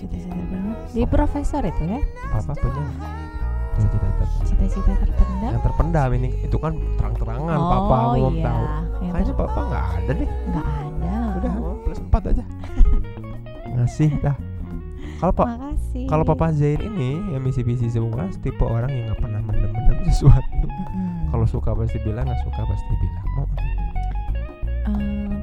Cita-cita 0.02 0.34
terpendam. 0.34 0.74
Di 0.90 1.04
profesor 1.06 1.62
itu 1.62 1.84
ya? 1.86 2.00
papa 2.34 2.54
punya 2.58 2.84
cita-cita 3.78 4.08
terpendam 4.18 4.46
Cita-cita 4.50 4.94
terpendam. 4.98 5.52
yang 5.54 5.62
terpendam 5.62 6.10
ini 6.18 6.30
itu 6.42 6.58
kan 6.58 6.74
terang-terangan 6.98 7.58
papa 7.62 7.96
oh 8.02 8.14
mau 8.18 8.32
iya. 8.34 8.44
tahu 8.50 8.64
kayaknya 8.98 9.34
papa 9.38 9.60
nggak 9.62 9.86
ada 9.94 10.12
deh 10.18 10.30
nggak 10.50 10.66
ada. 10.66 11.14
udah 11.38 11.52
plus 11.86 12.00
empat 12.02 12.22
aja 12.34 12.44
ngasih 13.78 14.10
dah 14.26 14.34
kalau 15.22 15.34
pak 15.38 15.48
kalau 16.10 16.24
papa 16.26 16.50
Zain 16.50 16.82
ini 16.82 17.22
yang 17.30 17.46
misi 17.46 17.62
misi 17.62 17.94
semua 17.94 18.26
tipe 18.42 18.66
orang 18.66 18.90
yang 18.90 19.14
nggak 19.14 19.22
pernah 19.22 19.42
mendem-mendem 19.46 19.98
sesuatu 20.10 20.66
Mm-mm. 20.66 21.30
kalau 21.30 21.46
suka 21.46 21.78
pasti 21.78 22.02
bilang 22.02 22.26
nggak 22.26 22.42
suka 22.42 22.62
pasti 22.66 22.94
bilang 22.98 23.26
mau 23.38 23.46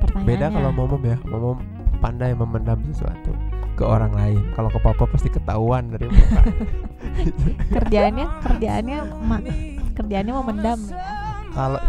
pertanyaannya. 0.03 0.27
beda 0.27 0.47
kalau 0.51 0.71
momom 0.75 1.03
ya 1.07 1.17
momom 1.31 1.59
pandai 2.03 2.35
memendam 2.35 2.83
sesuatu 2.91 3.31
ke 3.79 3.87
orang 3.87 4.11
lain 4.11 4.43
kalau 4.59 4.67
ke 4.67 4.83
papa 4.83 5.07
pasti 5.07 5.31
ketahuan 5.31 5.95
dari 5.95 6.11
muka 6.11 6.43
kerjaannya 7.79 8.27
kerjaannya 8.43 8.99
ma, 9.23 9.39
kerjaannya 9.95 10.33
mau 10.35 10.43
mendam 10.43 10.79
ya. 10.91 10.99
kalau 11.55 11.81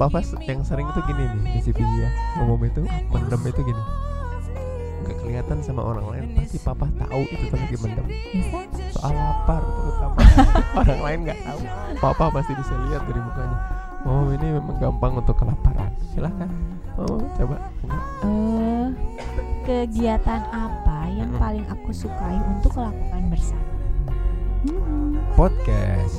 papa 0.00 0.24
yang 0.48 0.64
sering 0.64 0.88
itu 0.88 1.00
gini 1.04 1.24
nih 1.36 1.40
misi 1.60 1.70
misi 1.76 1.96
ya 2.00 2.08
momom 2.40 2.64
itu 2.64 2.80
mendem 3.12 3.40
itu 3.44 3.60
gini 3.60 4.07
nggak 5.04 5.16
kelihatan 5.22 5.58
sama 5.62 5.82
orang 5.84 6.06
lain 6.10 6.24
pasti 6.34 6.58
papa 6.58 6.86
tahu 6.98 7.22
itu 7.28 7.44
tuh 7.48 7.58
lagi 7.58 7.76
mendem 7.78 8.06
soal 8.94 9.12
lapar 9.14 9.62
terutama? 9.62 10.18
Orang 10.80 11.00
lain 11.04 11.18
nggak 11.28 11.40
tahu. 11.44 11.60
Papa 11.98 12.24
pasti 12.34 12.52
bisa 12.56 12.74
lihat 12.88 13.02
dari 13.06 13.20
mukanya. 13.20 13.58
Oh 14.06 14.26
ini 14.30 14.46
memang 14.58 14.76
gampang 14.80 15.12
untuk 15.18 15.36
kelaparan. 15.38 15.90
Silahkan 16.14 16.50
oh 16.98 17.20
coba. 17.38 17.56
Eh, 18.26 18.86
kegiatan 19.62 20.42
apa 20.50 20.98
yang 21.12 21.30
Mm-mm. 21.30 21.42
paling 21.42 21.66
aku 21.70 21.90
sukai 21.94 22.38
untuk 22.50 22.74
lakukan 22.74 23.22
bersama? 23.30 23.66
Hmm. 24.66 25.14
podcast. 25.38 26.18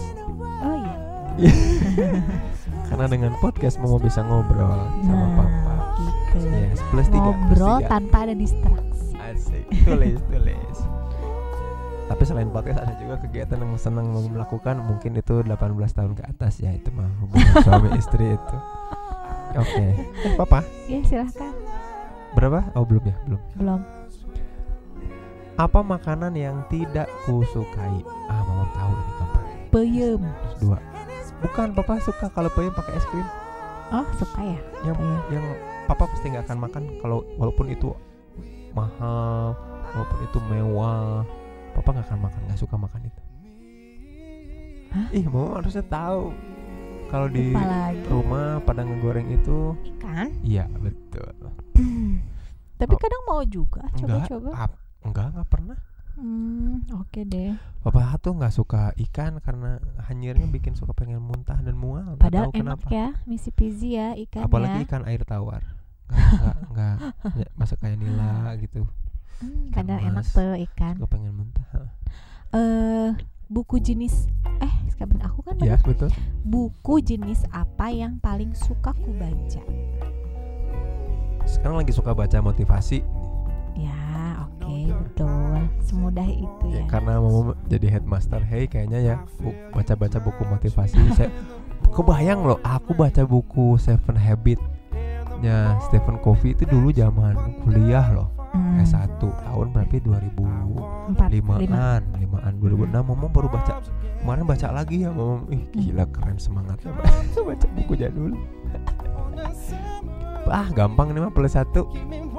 Oh 0.63 0.75
iya. 0.79 0.95
karena 2.89 3.05
dengan 3.05 3.31
podcast 3.37 3.77
mau 3.77 3.99
bisa 4.01 4.25
ngobrol 4.25 4.89
sama 5.05 5.13
Nah, 5.13 5.29
papa 5.37 5.68
gitu. 6.41 6.55
yes 6.55 6.79
plus 6.87 7.07
tiga 7.07 7.29
plus 7.29 7.35
Ngobrol 7.57 7.77
tiga. 7.77 7.89
tanpa 7.89 8.17
ada 8.21 8.33
distraksi. 8.33 9.07
asik 9.19 9.65
tulis 9.83 10.19
tulis 10.25 10.77
tapi 12.05 12.23
selain 12.25 12.49
podcast 12.49 12.81
ada 12.81 12.93
juga 12.97 13.15
kegiatan 13.19 13.57
yang 13.57 13.77
senang 13.77 14.09
melakukan 14.09 14.81
mungkin 14.81 15.13
itu 15.13 15.39
18 15.39 15.53
tahun 15.93 16.13
ke 16.13 16.23
atas 16.25 16.57
ya 16.57 16.71
itu 16.71 16.89
mah 16.89 17.05
hubungan 17.19 17.53
suami 17.65 17.89
istri 17.95 18.33
itu 18.33 18.57
oke 19.51 19.85
eh 20.25 20.33
papa 20.33 20.65
Ya 20.85 20.99
silahkan. 21.03 21.53
berapa 22.31 22.65
oh 22.73 22.83
belum 22.83 23.03
ya 23.03 23.15
belum 23.23 23.41
Belum. 23.55 23.81
Apa 25.55 25.83
makanan 25.83 26.33
yang 26.33 26.63
tidak 26.71 27.11
kusukai? 27.27 27.99
Ah, 28.25 28.39
mama 28.41 28.63
tahu 28.71 28.91
ini 28.95 29.11
gampang. 29.11 29.45
Peyem. 29.67 30.21
Dua. 30.55 30.79
Bukan, 31.39 31.75
papa 31.75 31.99
suka 31.99 32.31
kalau 32.31 32.47
peyem 32.49 32.71
pakai 32.71 32.95
es 32.95 33.03
krim. 33.03 33.27
Oh 33.91 34.07
suka 34.15 34.39
ya. 34.39 34.59
Yang 34.81 34.95
Peyem. 34.95 35.19
yang 35.29 35.45
papa 35.89 36.05
pasti 36.05 36.29
nggak 36.29 36.45
akan 36.45 36.57
makan 36.61 36.83
kalau 37.01 37.25
walaupun 37.35 37.65
itu 37.67 37.89
mahal, 38.71 39.57
walaupun 39.89 40.17
itu 40.21 40.37
mewah. 40.45 41.25
Papa 41.73 41.89
nggak 41.91 42.05
akan 42.07 42.19
makan, 42.21 42.39
nggak 42.45 42.59
suka 42.59 42.75
makan 42.75 43.01
itu. 43.03 43.21
Hah? 44.89 45.07
Ih, 45.11 45.25
mama 45.25 45.61
harusnya 45.61 45.81
tahu. 45.83 46.33
Kalau 47.09 47.25
di 47.25 47.49
lagi. 47.49 48.05
rumah 48.05 48.61
pada 48.61 48.85
ngegoreng 48.85 49.33
itu, 49.33 49.73
Ikan. 49.97 50.29
iya 50.45 50.69
betul. 50.69 51.33
Tapi 52.79 52.93
Oh. 52.93 53.01
kadang 53.01 53.23
mau 53.25 53.41
juga. 53.43 53.81
Enggak, 53.97 54.29
Coba-coba. 54.29 54.49
ap- 54.55 54.81
enggak, 55.01 55.25
enggak 55.33 55.49
pernah. 55.49 55.77
Hmm, 56.13 56.83
oke 56.91 57.21
deh. 57.23 57.55
Papa 57.79 58.13
tuh 58.19 58.35
nggak 58.35 58.51
suka 58.51 58.91
ikan 59.09 59.39
karena 59.39 59.79
hanyirnya 60.05 60.45
bikin 60.45 60.75
suka 60.75 60.91
pengen 60.91 61.17
muntah 61.19 61.57
dan 61.59 61.73
mual. 61.73 62.13
Padahal 62.19 62.51
enak 62.51 62.59
kenapa. 62.77 62.87
ya, 62.91 63.07
misi 63.23 63.49
pizi 63.49 63.95
ya 63.95 64.13
ikannya. 64.13 64.45
Apalagi 64.45 64.77
ikan 64.85 65.07
air 65.07 65.23
tawar. 65.23 65.63
Nggak 66.09 66.55
nggak 66.69 66.95
ya, 67.35 67.47
masa 67.53 67.73
kayak 67.75 67.97
nila 67.97 68.53
gitu. 68.57 68.83
Hmm, 69.39 69.71
kadang 69.71 70.01
enak 70.01 70.25
tuh 70.27 70.51
ikan. 70.67 70.97
Suka 70.97 71.07
pengen 71.07 71.33
muntah. 71.33 71.65
Eh, 72.49 73.09
buku 73.45 73.77
jenis 73.77 74.25
eh 74.59 74.73
sekarang 74.89 75.21
aku 75.21 75.41
kan 75.41 75.55
bener. 75.55 75.79
betul. 75.79 76.09
buku 76.41 76.97
jenis 76.99 77.45
apa 77.49 77.89
yang 77.89 78.17
paling 78.17 78.51
suka 78.51 78.91
ku 78.91 79.13
baca? 79.15 79.61
Sekarang 81.45 81.77
lagi 81.77 81.89
suka 81.89 82.11
baca 82.11 82.37
motivasi. 82.39 83.01
Ya, 83.73 84.01
oke, 84.43 84.77
betul. 84.91 85.57
Semudah 85.79 86.25
itu 86.25 86.65
Ya, 86.67 86.83
ya. 86.83 86.85
karena 86.85 87.17
mau 87.17 87.53
jadi 87.65 87.87
headmaster, 87.89 88.41
hey 88.41 88.65
kayaknya 88.65 88.99
ya 88.99 89.15
bu- 89.39 89.55
baca-baca 89.71 90.19
buku 90.19 90.43
motivasi. 90.43 90.99
Saya 91.15 91.31
kebayang 91.89 92.43
loh, 92.43 92.59
aku 92.61 92.93
baca 92.93 93.23
buku 93.23 93.77
Seven 93.77 94.13
Habit 94.13 94.59
nya 95.39 95.79
Stephen 95.87 96.19
Covey 96.19 96.51
itu 96.51 96.63
dulu 96.65 96.91
zaman 96.91 97.35
kuliah 97.63 98.05
loh. 98.11 98.29
Hmm, 98.49 98.81
S1 98.81 99.21
tahun 99.21 99.67
berapa? 99.71 99.93
2000 100.01 100.89
empat, 101.09 101.29
lima. 101.33 101.57
limaan 101.57 102.01
limaan 102.17 102.53
2006 102.61 103.01
Momo 103.01 103.27
baru 103.29 103.49
baca 103.49 103.81
kemarin 104.21 104.45
baca 104.45 104.67
lagi 104.69 105.05
ya 105.05 105.09
Momo 105.09 105.45
ih 105.49 105.65
gila 105.73 106.05
keren 106.09 106.37
semangatnya 106.37 106.93
baca 107.49 107.67
buku 107.73 107.93
jadul 107.97 108.33
ah 110.49 110.65
gampang 110.73 111.13
nih 111.13 111.21
mah 111.21 111.33
plus 111.33 111.53
satu 111.53 111.89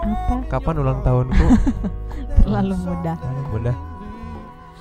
Apa? 0.02 0.46
kapan 0.50 0.82
ulang 0.82 0.98
tahunku 1.02 1.46
Terlalu 2.40 2.74
mudah. 2.78 3.16
Ah, 3.20 3.42
mudah 3.52 3.76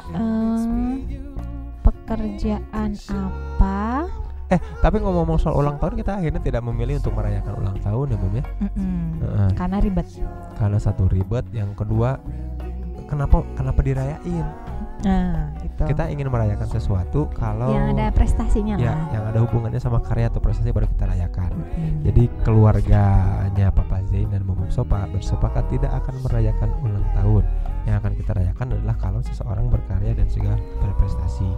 Em, 0.09 1.05
pekerjaan 1.85 2.97
apa? 2.97 3.48
Eh 4.49 4.59
tapi 4.79 4.97
ngomong-ngomong 4.97 5.37
soal 5.37 5.55
ulang 5.55 5.77
tahun 5.77 5.93
kita 5.95 6.17
akhirnya 6.17 6.41
tidak 6.41 6.61
memilih 6.61 6.97
untuk 6.97 7.13
merayakan 7.13 7.53
ulang 7.55 7.77
tahun 7.79 8.05
ya 8.07 8.17
Mom 8.17 8.33
ya 8.33 8.45
Mm-mm, 8.59 8.97
Heeh. 9.21 9.49
Karena 9.53 9.77
ribet. 9.77 10.07
karena 10.57 10.77
satu 10.77 11.05
ribet 11.05 11.45
yang 11.51 11.71
kedua 11.73 12.17
kenapa 13.05 13.45
kenapa 13.53 13.79
dirayain 13.79 14.47
Nah, 14.99 15.55
gitu. 15.63 15.87
kita 15.87 16.11
ingin 16.11 16.27
merayakan 16.27 16.67
sesuatu 16.67 17.31
kalau 17.31 17.71
yang 17.71 17.95
ada 17.95 18.11
prestasinya 18.11 18.75
ya 18.75 18.91
lah. 18.91 19.07
yang 19.15 19.23
ada 19.31 19.39
hubungannya 19.39 19.79
sama 19.79 20.03
karya 20.03 20.27
atau 20.27 20.43
prestasi 20.43 20.75
baru 20.75 20.91
kita 20.91 21.07
rayakan 21.07 21.55
Mm-mm. 21.55 22.03
Jadi 22.03 22.23
keluarganya 22.43 23.71
Papa 23.71 24.03
Zain 24.03 24.27
dan 24.27 24.43
Momom 24.43 24.67
Sopa 24.67 25.07
bersepakat 25.07 25.71
tidak 25.71 25.95
akan 26.03 26.19
merayakan 26.19 26.69
ulang 26.83 27.05
tahun. 27.15 27.43
Yang 27.83 27.95
akan 27.99 28.13
kita 28.15 28.31
rayakan 28.33 28.65
adalah 28.75 28.95
kalau 28.95 29.19
seseorang 29.21 29.65
berkarya 29.67 30.11
dan 30.13 30.27
juga 30.27 30.53
berprestasi. 30.79 31.49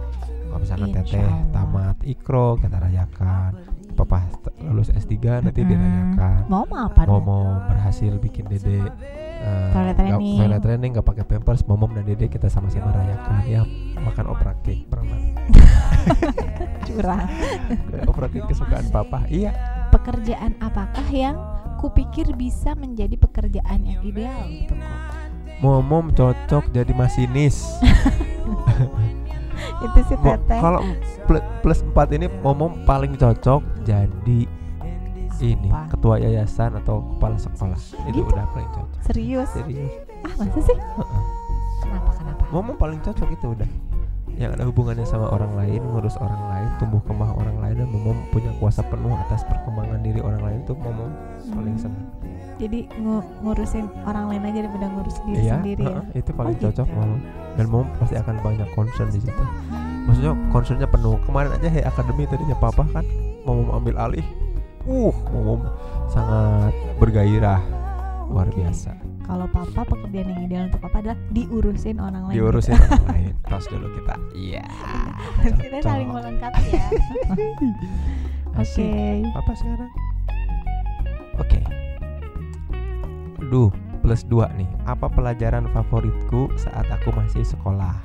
Kalau 0.48 0.60
misalkan 0.60 0.88
Insya 0.90 1.02
Teteh 1.02 1.24
Allah. 1.24 1.48
tamat 1.50 1.96
Ikro 2.04 2.46
kita 2.56 2.76
rayakan. 2.78 3.50
Papa 3.92 4.24
lulus 4.64 4.88
S3 4.88 5.44
nanti 5.44 5.60
Mm-mm. 5.60 5.70
dirayakan. 5.70 6.40
Mau 6.48 6.64
mau 6.64 6.88
apa? 6.88 7.04
Momom 7.04 7.60
berhasil 7.68 8.16
bikin 8.16 8.48
Dede 8.48 8.80
eh, 8.80 9.68
Toilet 9.68 9.96
training. 10.00 10.36
toilet 10.40 10.60
training 10.64 10.90
nggak 10.96 11.06
pakai 11.06 11.24
pampers. 11.28 11.60
Momom 11.68 11.92
dan 11.92 12.08
Dede 12.08 12.24
kita 12.26 12.48
sama-sama 12.48 12.88
rayakan 12.90 13.44
ya 13.44 13.62
makan 14.00 14.32
opera 14.32 14.56
cake 14.64 14.88
berenang. 14.88 15.36
Curang. 16.88 17.28
opera 18.08 18.26
cake 18.28 18.48
kesukaan 18.48 18.88
Papa. 18.88 19.28
Iya. 19.28 19.52
Pekerjaan 19.92 20.56
apakah 20.58 21.04
yang 21.12 21.36
kupikir 21.76 22.32
bisa 22.32 22.72
menjadi 22.72 23.20
pekerjaan 23.20 23.80
yang 23.84 24.00
ideal 24.02 24.40
untukku? 24.40 24.88
Momom 25.62 26.10
cocok 26.10 26.64
jadi 26.68 26.90
masinis. 26.92 27.62
Itu 29.82 29.98
sih 30.04 30.18
teteh. 30.18 30.58
Kalau 30.58 30.82
pl- 31.24 31.46
plus 31.62 31.80
4 31.84 32.10
ini 32.12 32.26
momom 32.42 32.82
paling 32.82 33.14
cocok 33.14 33.62
jadi 33.82 34.40
ini 35.40 35.68
Apa? 35.68 35.90
ketua 35.90 36.18
yayasan 36.18 36.78
atau 36.78 37.02
kepala 37.14 37.34
sekolah. 37.34 37.78
Itu 38.06 38.10
Gitu? 38.12 38.26
udah 38.26 38.46
paling 38.50 38.70
cocok. 38.70 38.98
Serius? 39.02 39.50
Serius. 39.50 39.90
Ah 40.22 40.34
masa 40.36 40.60
sih? 40.60 40.76
Heeh. 40.76 41.22
Kenapa 41.80 42.10
kenapa? 42.14 42.42
Momom 42.50 42.74
paling 42.76 42.98
cocok 43.00 43.28
itu 43.28 43.46
udah. 43.50 43.70
Yang 44.32 44.50
ada 44.54 44.64
hubungannya 44.64 45.04
sama 45.04 45.28
orang 45.28 45.52
lain, 45.54 45.82
ngurus 45.84 46.14
orang 46.16 46.42
lain, 46.48 46.68
tumbuh 46.78 47.02
kembang 47.02 47.34
orang 47.34 47.58
kayaknya 47.72 47.88
momom 47.88 48.20
punya 48.28 48.52
kuasa 48.54 48.84
penuh 48.84 49.16
atas 49.18 49.48
perkembangan 49.48 50.04
diri 50.04 50.20
orang 50.20 50.44
lain 50.44 50.60
tuh 50.62 50.76
momom 50.76 51.08
paling 51.48 51.72
Hmm. 51.72 51.88
senang 51.88 52.04
Jadi 52.60 52.84
ngu- 52.94 53.24
ngurusin 53.40 53.88
orang 54.04 54.28
lain 54.28 54.44
aja 54.44 54.58
daripada 54.60 54.86
ngurus 54.86 55.16
diri 55.24 55.40
iya 55.42 55.56
sendiri 55.56 55.82
ya. 55.82 56.04
heeh, 56.04 56.20
itu 56.20 56.30
paling 56.30 56.52
Oh, 56.52 56.62
cocok 56.62 56.84
gitu. 56.84 56.94
momom 56.94 57.20
dan 57.50 57.66
momom 57.66 57.88
pasti 57.96 58.14
akan 58.14 58.36
banyak 58.38 58.68
concern 58.70 59.08
di 59.08 59.18
situ 59.18 59.44
maksudnya 60.04 60.32
concernnya 60.48 60.84
penuh 60.86 61.16
kemarin 61.24 61.50
aja 61.50 61.66
Hey 61.66 61.80
Academy 61.82 62.28
tadinya 62.28 62.54
papa 62.54 62.84
kan 62.86 63.08
momom 63.42 63.72
ambil 63.72 63.96
alih 63.98 64.26
uh 64.84 65.16
momom 65.32 65.64
sangat 66.06 66.70
bergairah 67.00 67.58
luar 68.28 68.46
Oke. 68.46 68.60
biasa 68.60 68.92
Kalau 69.22 69.46
papa 69.48 69.82
pekerjaan 69.86 70.28
yang 70.28 70.40
ideal 70.42 70.64
untuk 70.66 70.82
papa 70.82 70.98
adalah 70.98 71.18
diurusin 71.30 71.96
orang 71.96 72.28
lain. 72.28 72.34
diurusin 72.36 72.74
gitu. 72.74 72.84
orang 72.90 73.06
lain 73.08 73.32
tos 73.46 73.64
dulu 73.66 73.86
kita. 73.94 74.14
Iya. 74.32 74.64
Kita 75.40 75.78
saling 75.80 76.08
melengkapi 76.08 76.62
ya. 76.68 76.84
Oke. 77.32 77.46
Asik. 78.58 79.24
Papa 79.32 79.52
sekarang? 79.54 79.90
Oke. 81.38 81.60
Duh 83.48 83.70
plus 84.00 84.22
2 84.26 84.58
nih. 84.58 84.68
Apa 84.84 85.06
pelajaran 85.06 85.70
favoritku 85.70 86.50
saat 86.56 86.84
aku 86.90 87.14
masih 87.14 87.46
sekolah? 87.46 87.96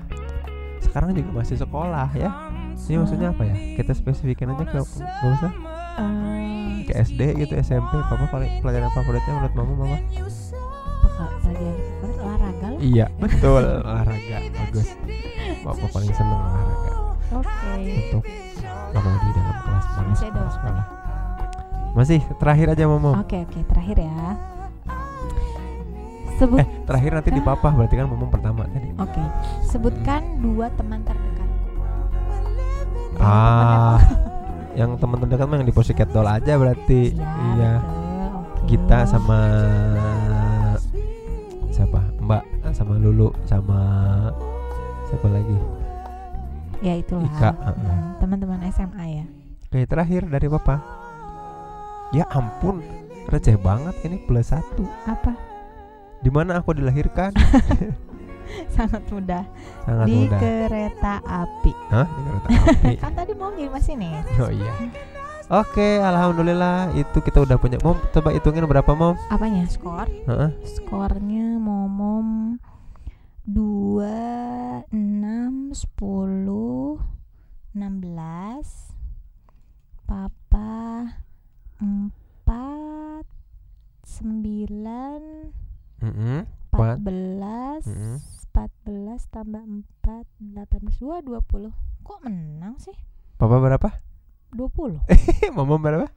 Sekarang 0.79 1.11
juga 1.11 1.31
masih 1.33 1.57
sekolah 1.57 2.07
ya. 2.13 2.29
Ini 2.77 3.01
maksudnya 3.01 3.33
apa 3.33 3.43
ya? 3.43 3.55
Kita 3.75 3.91
spesifikin 3.91 4.53
aja 4.53 4.63
ke 4.63 4.77
Gak 4.77 5.31
usah 5.33 5.51
Eh, 5.97 6.85
Ke 6.85 6.93
SD 7.01 7.33
gitu 7.35 7.57
SMP 7.57 7.89
Papa 7.89 8.29
paling 8.29 8.61
pelajaran 8.61 8.93
favoritnya 8.93 9.33
menurut 9.33 9.53
mama 9.57 9.73
mama 9.73 9.97
olahraga 12.03 12.67
lah. 12.71 12.79
Iya 12.79 13.05
betul 13.23 13.63
olahraga 13.63 14.37
Bagus 14.53 14.87
Papa 15.65 15.85
paling 15.91 16.13
seneng 16.13 16.39
olahraga 16.39 16.91
Oke. 17.27 17.73
Untuk 17.83 18.23
Gak 18.87 19.01
mau 19.03 19.17
di 19.19 19.31
dalam 19.35 19.57
kelas 19.61 19.85
panas 19.97 20.19
sekolah 20.55 20.85
Masih 21.97 22.19
terakhir 22.37 22.67
aja 22.71 22.83
mama 22.87 23.19
Oke 23.19 23.43
oke 23.43 23.59
terakhir 23.67 23.97
ya. 23.99 24.37
Sebut 26.37 26.61
Eh 26.61 26.67
terakhir 26.85 27.11
nanti 27.17 27.29
di 27.33 27.41
papa 27.41 27.73
Berarti 27.73 27.95
kan 27.97 28.05
mama 28.07 28.25
pertama 28.29 28.61
tadi 28.69 28.87
Oke. 28.97 29.21
Sebutkan 29.65 30.21
dua 30.41 30.69
teman 30.77 31.01
terdekatku. 31.01 31.57
Ah, 33.17 33.97
yang 34.79 34.93
teman 35.01 35.17
terdekat 35.25 35.45
mah 35.49 35.57
yang 35.57 35.67
di 35.67 35.73
Pussycat 35.73 36.09
Doll 36.13 36.29
aja 36.29 36.53
berarti. 36.57 37.13
Iya. 37.17 37.25
Iya. 37.57 37.73
betul. 37.81 38.65
Kita 38.69 38.99
sama 39.09 39.39
siapa? 41.77 42.01
Mbak 42.17 42.73
sama 42.73 42.97
Lulu 42.97 43.29
sama 43.45 43.79
siapa 45.05 45.29
lagi? 45.29 45.57
Ya 46.81 46.97
itulah. 46.97 47.29
Ika, 47.29 47.51
heeh. 47.53 47.99
Teman-teman 48.17 48.65
SMA 48.73 49.05
ya. 49.21 49.25
Oke, 49.69 49.85
terakhir 49.85 50.25
dari 50.25 50.49
Papa. 50.49 50.81
Ya 52.15 52.25
ampun, 52.33 52.81
receh 53.29 53.59
banget 53.61 53.93
ini 54.07 54.17
plus 54.25 54.49
satu. 54.49 54.89
Apa? 55.05 55.37
Di 56.25 56.33
mana 56.33 56.57
aku 56.57 56.73
dilahirkan? 56.73 57.33
Sangat 58.75 59.03
mudah. 59.11 59.43
Sangat 59.83 60.07
Di 60.07 60.17
mudah. 60.25 60.39
kereta 60.39 61.13
api. 61.25 61.73
Hah? 61.93 62.07
Di 62.07 62.21
kereta 62.25 62.49
api. 62.73 62.93
kan 63.03 63.11
tadi 63.13 63.33
mau 63.35 63.51
jadi 63.53 63.69
masinis. 63.69 64.25
Oh 64.39 64.49
iya. 64.49 64.73
Oke, 65.47 66.03
alhamdulillah 66.03 66.91
itu 66.91 67.23
kita 67.23 67.39
udah 67.39 67.55
punya. 67.55 67.79
Mom, 67.79 67.95
coba 68.11 68.35
hitungin 68.35 68.67
berapa, 68.67 68.91
Mom? 68.91 69.15
Apanya? 69.31 69.63
Skor? 69.71 70.03
Heeh. 70.27 70.51
Skornya 70.67 71.55
momom 71.55 72.59
2 73.47 74.91
6 74.91 74.91
10 74.91 76.99
16 77.71 78.91
Papa 80.03 81.15
4 81.79 83.23
9 84.03 85.47
Heeh. 86.03 86.43
Empat. 86.43 86.99
14 86.99 87.87
Mm-mm. 87.87 88.19
14 88.51 89.31
tambah 89.31 89.63
4 89.63 90.27
18 90.43 90.99
2 90.99 91.23
20 91.23 91.71
Kok 92.03 92.19
menang 92.19 92.75
sih? 92.83 92.99
Papa 93.39 93.63
berapa? 93.63 93.95
20 94.53 95.01
Mama 95.57 95.75
berapa? 95.77 96.07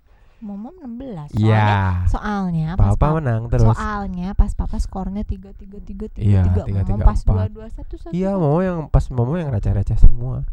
Momom 0.41 0.73
16 0.73 1.37
Soalnya, 1.37 1.37
Iya. 1.37 1.69
soalnya 2.09 2.69
pas 2.73 2.97
Papa 2.97 3.13
papa, 3.13 3.17
menang 3.21 3.43
terus. 3.53 3.77
Soalnya 3.77 4.29
pas 4.33 4.49
papa 4.57 4.81
skornya 4.81 5.21
3 5.21 5.53
3 5.53 5.85
3 5.85 6.09
3 6.09 6.17
Iya, 6.17 6.41
3 6.43 6.65
tiga, 6.65 6.81
Momom 6.81 6.89
tiga, 6.97 7.05
pas 7.05 7.19
empat. 7.21 7.49
2 7.53 7.61
2 7.61 7.77
1 8.09 8.09
1 8.09 8.17
Iya, 8.17 8.31
Mama 8.35 8.59
yang 8.61 8.79
pas 8.89 9.05
Mama 9.07 9.37
yang 9.37 9.51
receh-receh 9.51 9.99
semua. 9.99 10.49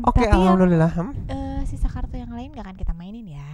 Oke, 0.00 0.24
Tapi 0.24 0.32
yang 0.32 0.40
alhamdulillah. 0.40 0.90
Hmm? 0.90 1.12
eh, 1.28 1.60
sisa 1.64 1.86
kartu 1.86 2.16
yang 2.16 2.32
lain 2.32 2.50
gak 2.50 2.64
akan 2.64 2.72
kita 2.74 2.92
mainin 2.92 3.28
ya 3.28 3.44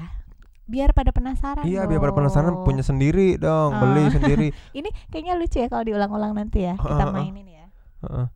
Biar 0.62 0.94
pada 0.94 1.10
penasaran 1.10 1.66
Iya, 1.66 1.90
biar 1.90 1.98
pada 1.98 2.14
penasaran 2.14 2.62
punya 2.62 2.86
sendiri 2.86 3.34
dong, 3.34 3.74
beli 3.74 4.06
Ah. 4.06 4.10
sendiri. 4.12 4.48
Ini 4.78 4.94
kayaknya 5.10 5.34
lucu 5.34 5.58
ya 5.58 5.66
kalau 5.66 5.82
diulang-ulang 5.82 6.38
nanti 6.38 6.62
ya 6.64 6.78
Kita 6.78 7.10
mainin 7.10 7.42
ya 7.44 7.66
Heeh. 8.06 8.26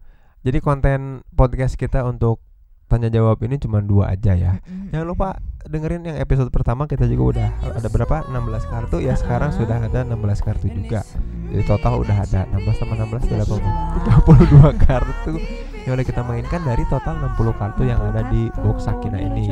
Jadi 0.43 0.59
konten 0.59 1.01
podcast 1.31 1.75
kita 1.75 2.03
untuk 2.03 2.43
tanya 2.87 3.11
jawab 3.11 3.43
ini 3.43 3.59
cuma 3.59 3.79
dua 3.79 4.15
aja 4.15 4.33
ya. 4.33 4.63
Jangan 4.91 5.07
lupa 5.07 5.29
dengerin 5.67 6.07
yang 6.07 6.17
episode 6.17 6.47
pertama 6.49 6.87
kita 6.87 7.05
juga 7.05 7.23
udah 7.35 7.49
ada 7.75 7.89
berapa 7.89 8.17
16 8.31 8.39
kartu 8.65 9.03
ya 9.03 9.19
sekarang 9.19 9.51
Ah. 9.51 9.57
sudah 9.59 9.79
ada 9.83 10.01
16 10.03 10.39
kartu 10.39 10.71
juga. 10.71 11.03
Jadi 11.47 11.63
total 11.63 11.99
udah 11.99 12.17
ada 12.23 12.47
16 12.55 12.79
tambah 12.79 12.95
16 12.97 13.27
berapa? 13.27 13.55
Bang? 13.59 13.75
32 14.23 14.79
32. 14.79 14.87
kartu 14.87 15.35
yang 15.83 15.93
udah 15.95 16.07
kita 16.07 16.23
mainkan 16.23 16.63
dari 16.63 16.83
total 16.87 17.15
60 17.35 17.55
kartu 17.55 17.83
yang 17.83 17.99
ada 18.01 18.27
di 18.31 18.47
box 18.57 18.87
Sakina 18.87 19.19
Ini. 19.19 19.47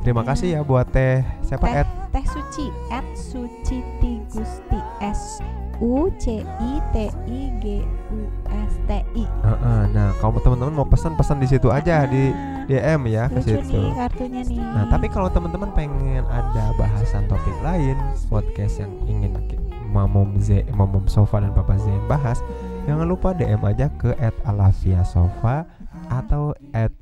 Terima 0.00 0.20
kasih 0.20 0.56
ya 0.56 0.60
buat 0.60 0.88
teh 0.88 1.24
siapa 1.40 1.64
Teh, 1.66 1.80
Ed? 1.80 1.88
teh 2.12 2.24
suci 2.28 2.68
at 2.88 3.04
suciti 3.12 4.20
gusti 4.28 4.80
s 5.00 5.40
u 5.78 6.08
c 6.16 6.40
i 6.42 6.72
t 6.90 6.96
i 7.26 7.40
g 7.58 7.84
u 8.08 8.18
s 8.48 8.74
t 8.84 8.92
i 8.94 9.24
Heeh, 9.24 9.80
nah 9.90 10.10
kalau 10.16 10.38
teman-teman 10.38 10.72
mau 10.74 10.84
pesan 10.84 11.14
pesan 11.14 11.36
di 11.36 11.46
situ 11.46 11.68
aja 11.68 12.04
di 12.04 12.32
Ah, 12.32 12.64
DM 12.66 13.06
ya 13.06 13.30
ke 13.30 13.38
situ. 13.40 13.62
nih 13.70 13.94
kartunya 13.94 14.42
nih 14.42 14.58
Nah, 14.58 14.90
tapi 14.90 15.06
kalau 15.06 15.30
teman-teman 15.30 15.70
pengen 15.70 16.26
ada 16.26 16.74
bahasan 16.74 17.22
topik 17.26 17.54
lain, 17.62 17.94
podcast 18.26 18.80
yang 18.80 18.90
ingin 19.06 19.38
Mamom 19.86 20.34
Z, 20.36 20.66
Mamom 20.70 21.06
Sofa 21.06 21.38
dan 21.38 21.54
Papa 21.54 21.78
Zain 21.78 22.02
bahas, 22.04 22.42
jangan 22.82 23.06
lupa 23.06 23.30
DM 23.32 23.62
aja 23.62 23.86
ke 23.92 24.18
@alafiasofa 24.42 25.62
atau 26.08 26.52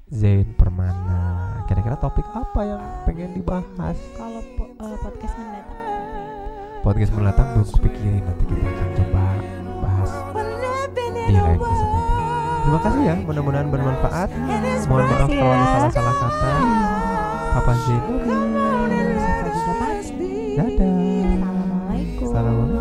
@zain 0.09 0.47
permana. 0.53 1.19
Kira-kira 1.65 1.97
topik 1.97 2.29
apa 2.29 2.61
yang 2.61 2.83
pengen 3.03 3.33
dibahas? 3.33 3.97
kalau 4.15 4.45
po- 4.55 4.69
eh, 4.69 4.97
podcast 5.01 5.35
mendatang? 5.35 5.94
podcast 6.85 7.17
mendatang 7.17 7.49
belum 7.57 7.69
kepikirin 7.81 8.21
nanti 8.29 8.45
kita 8.45 8.61
akan 8.69 8.89
coba 8.93 9.25
bahas 9.81 10.13
di 11.25 11.33
lain 11.33 11.57
kesempatan. 11.57 12.13
Terima 12.61 12.81
kasih 12.85 13.03
ya 13.09 13.17
mudah-mudahan 13.25 13.69
bermanfaat. 13.73 14.29
Mohon 14.85 15.05
maaf 15.09 15.29
kalau 15.33 15.53
ada 15.57 15.67
salah-salah 15.73 16.15
kata. 16.21 16.53
Apa 17.57 17.73
sih 17.89 17.99
dadah. 20.61 20.93
Assalamualaikum. 22.21 22.74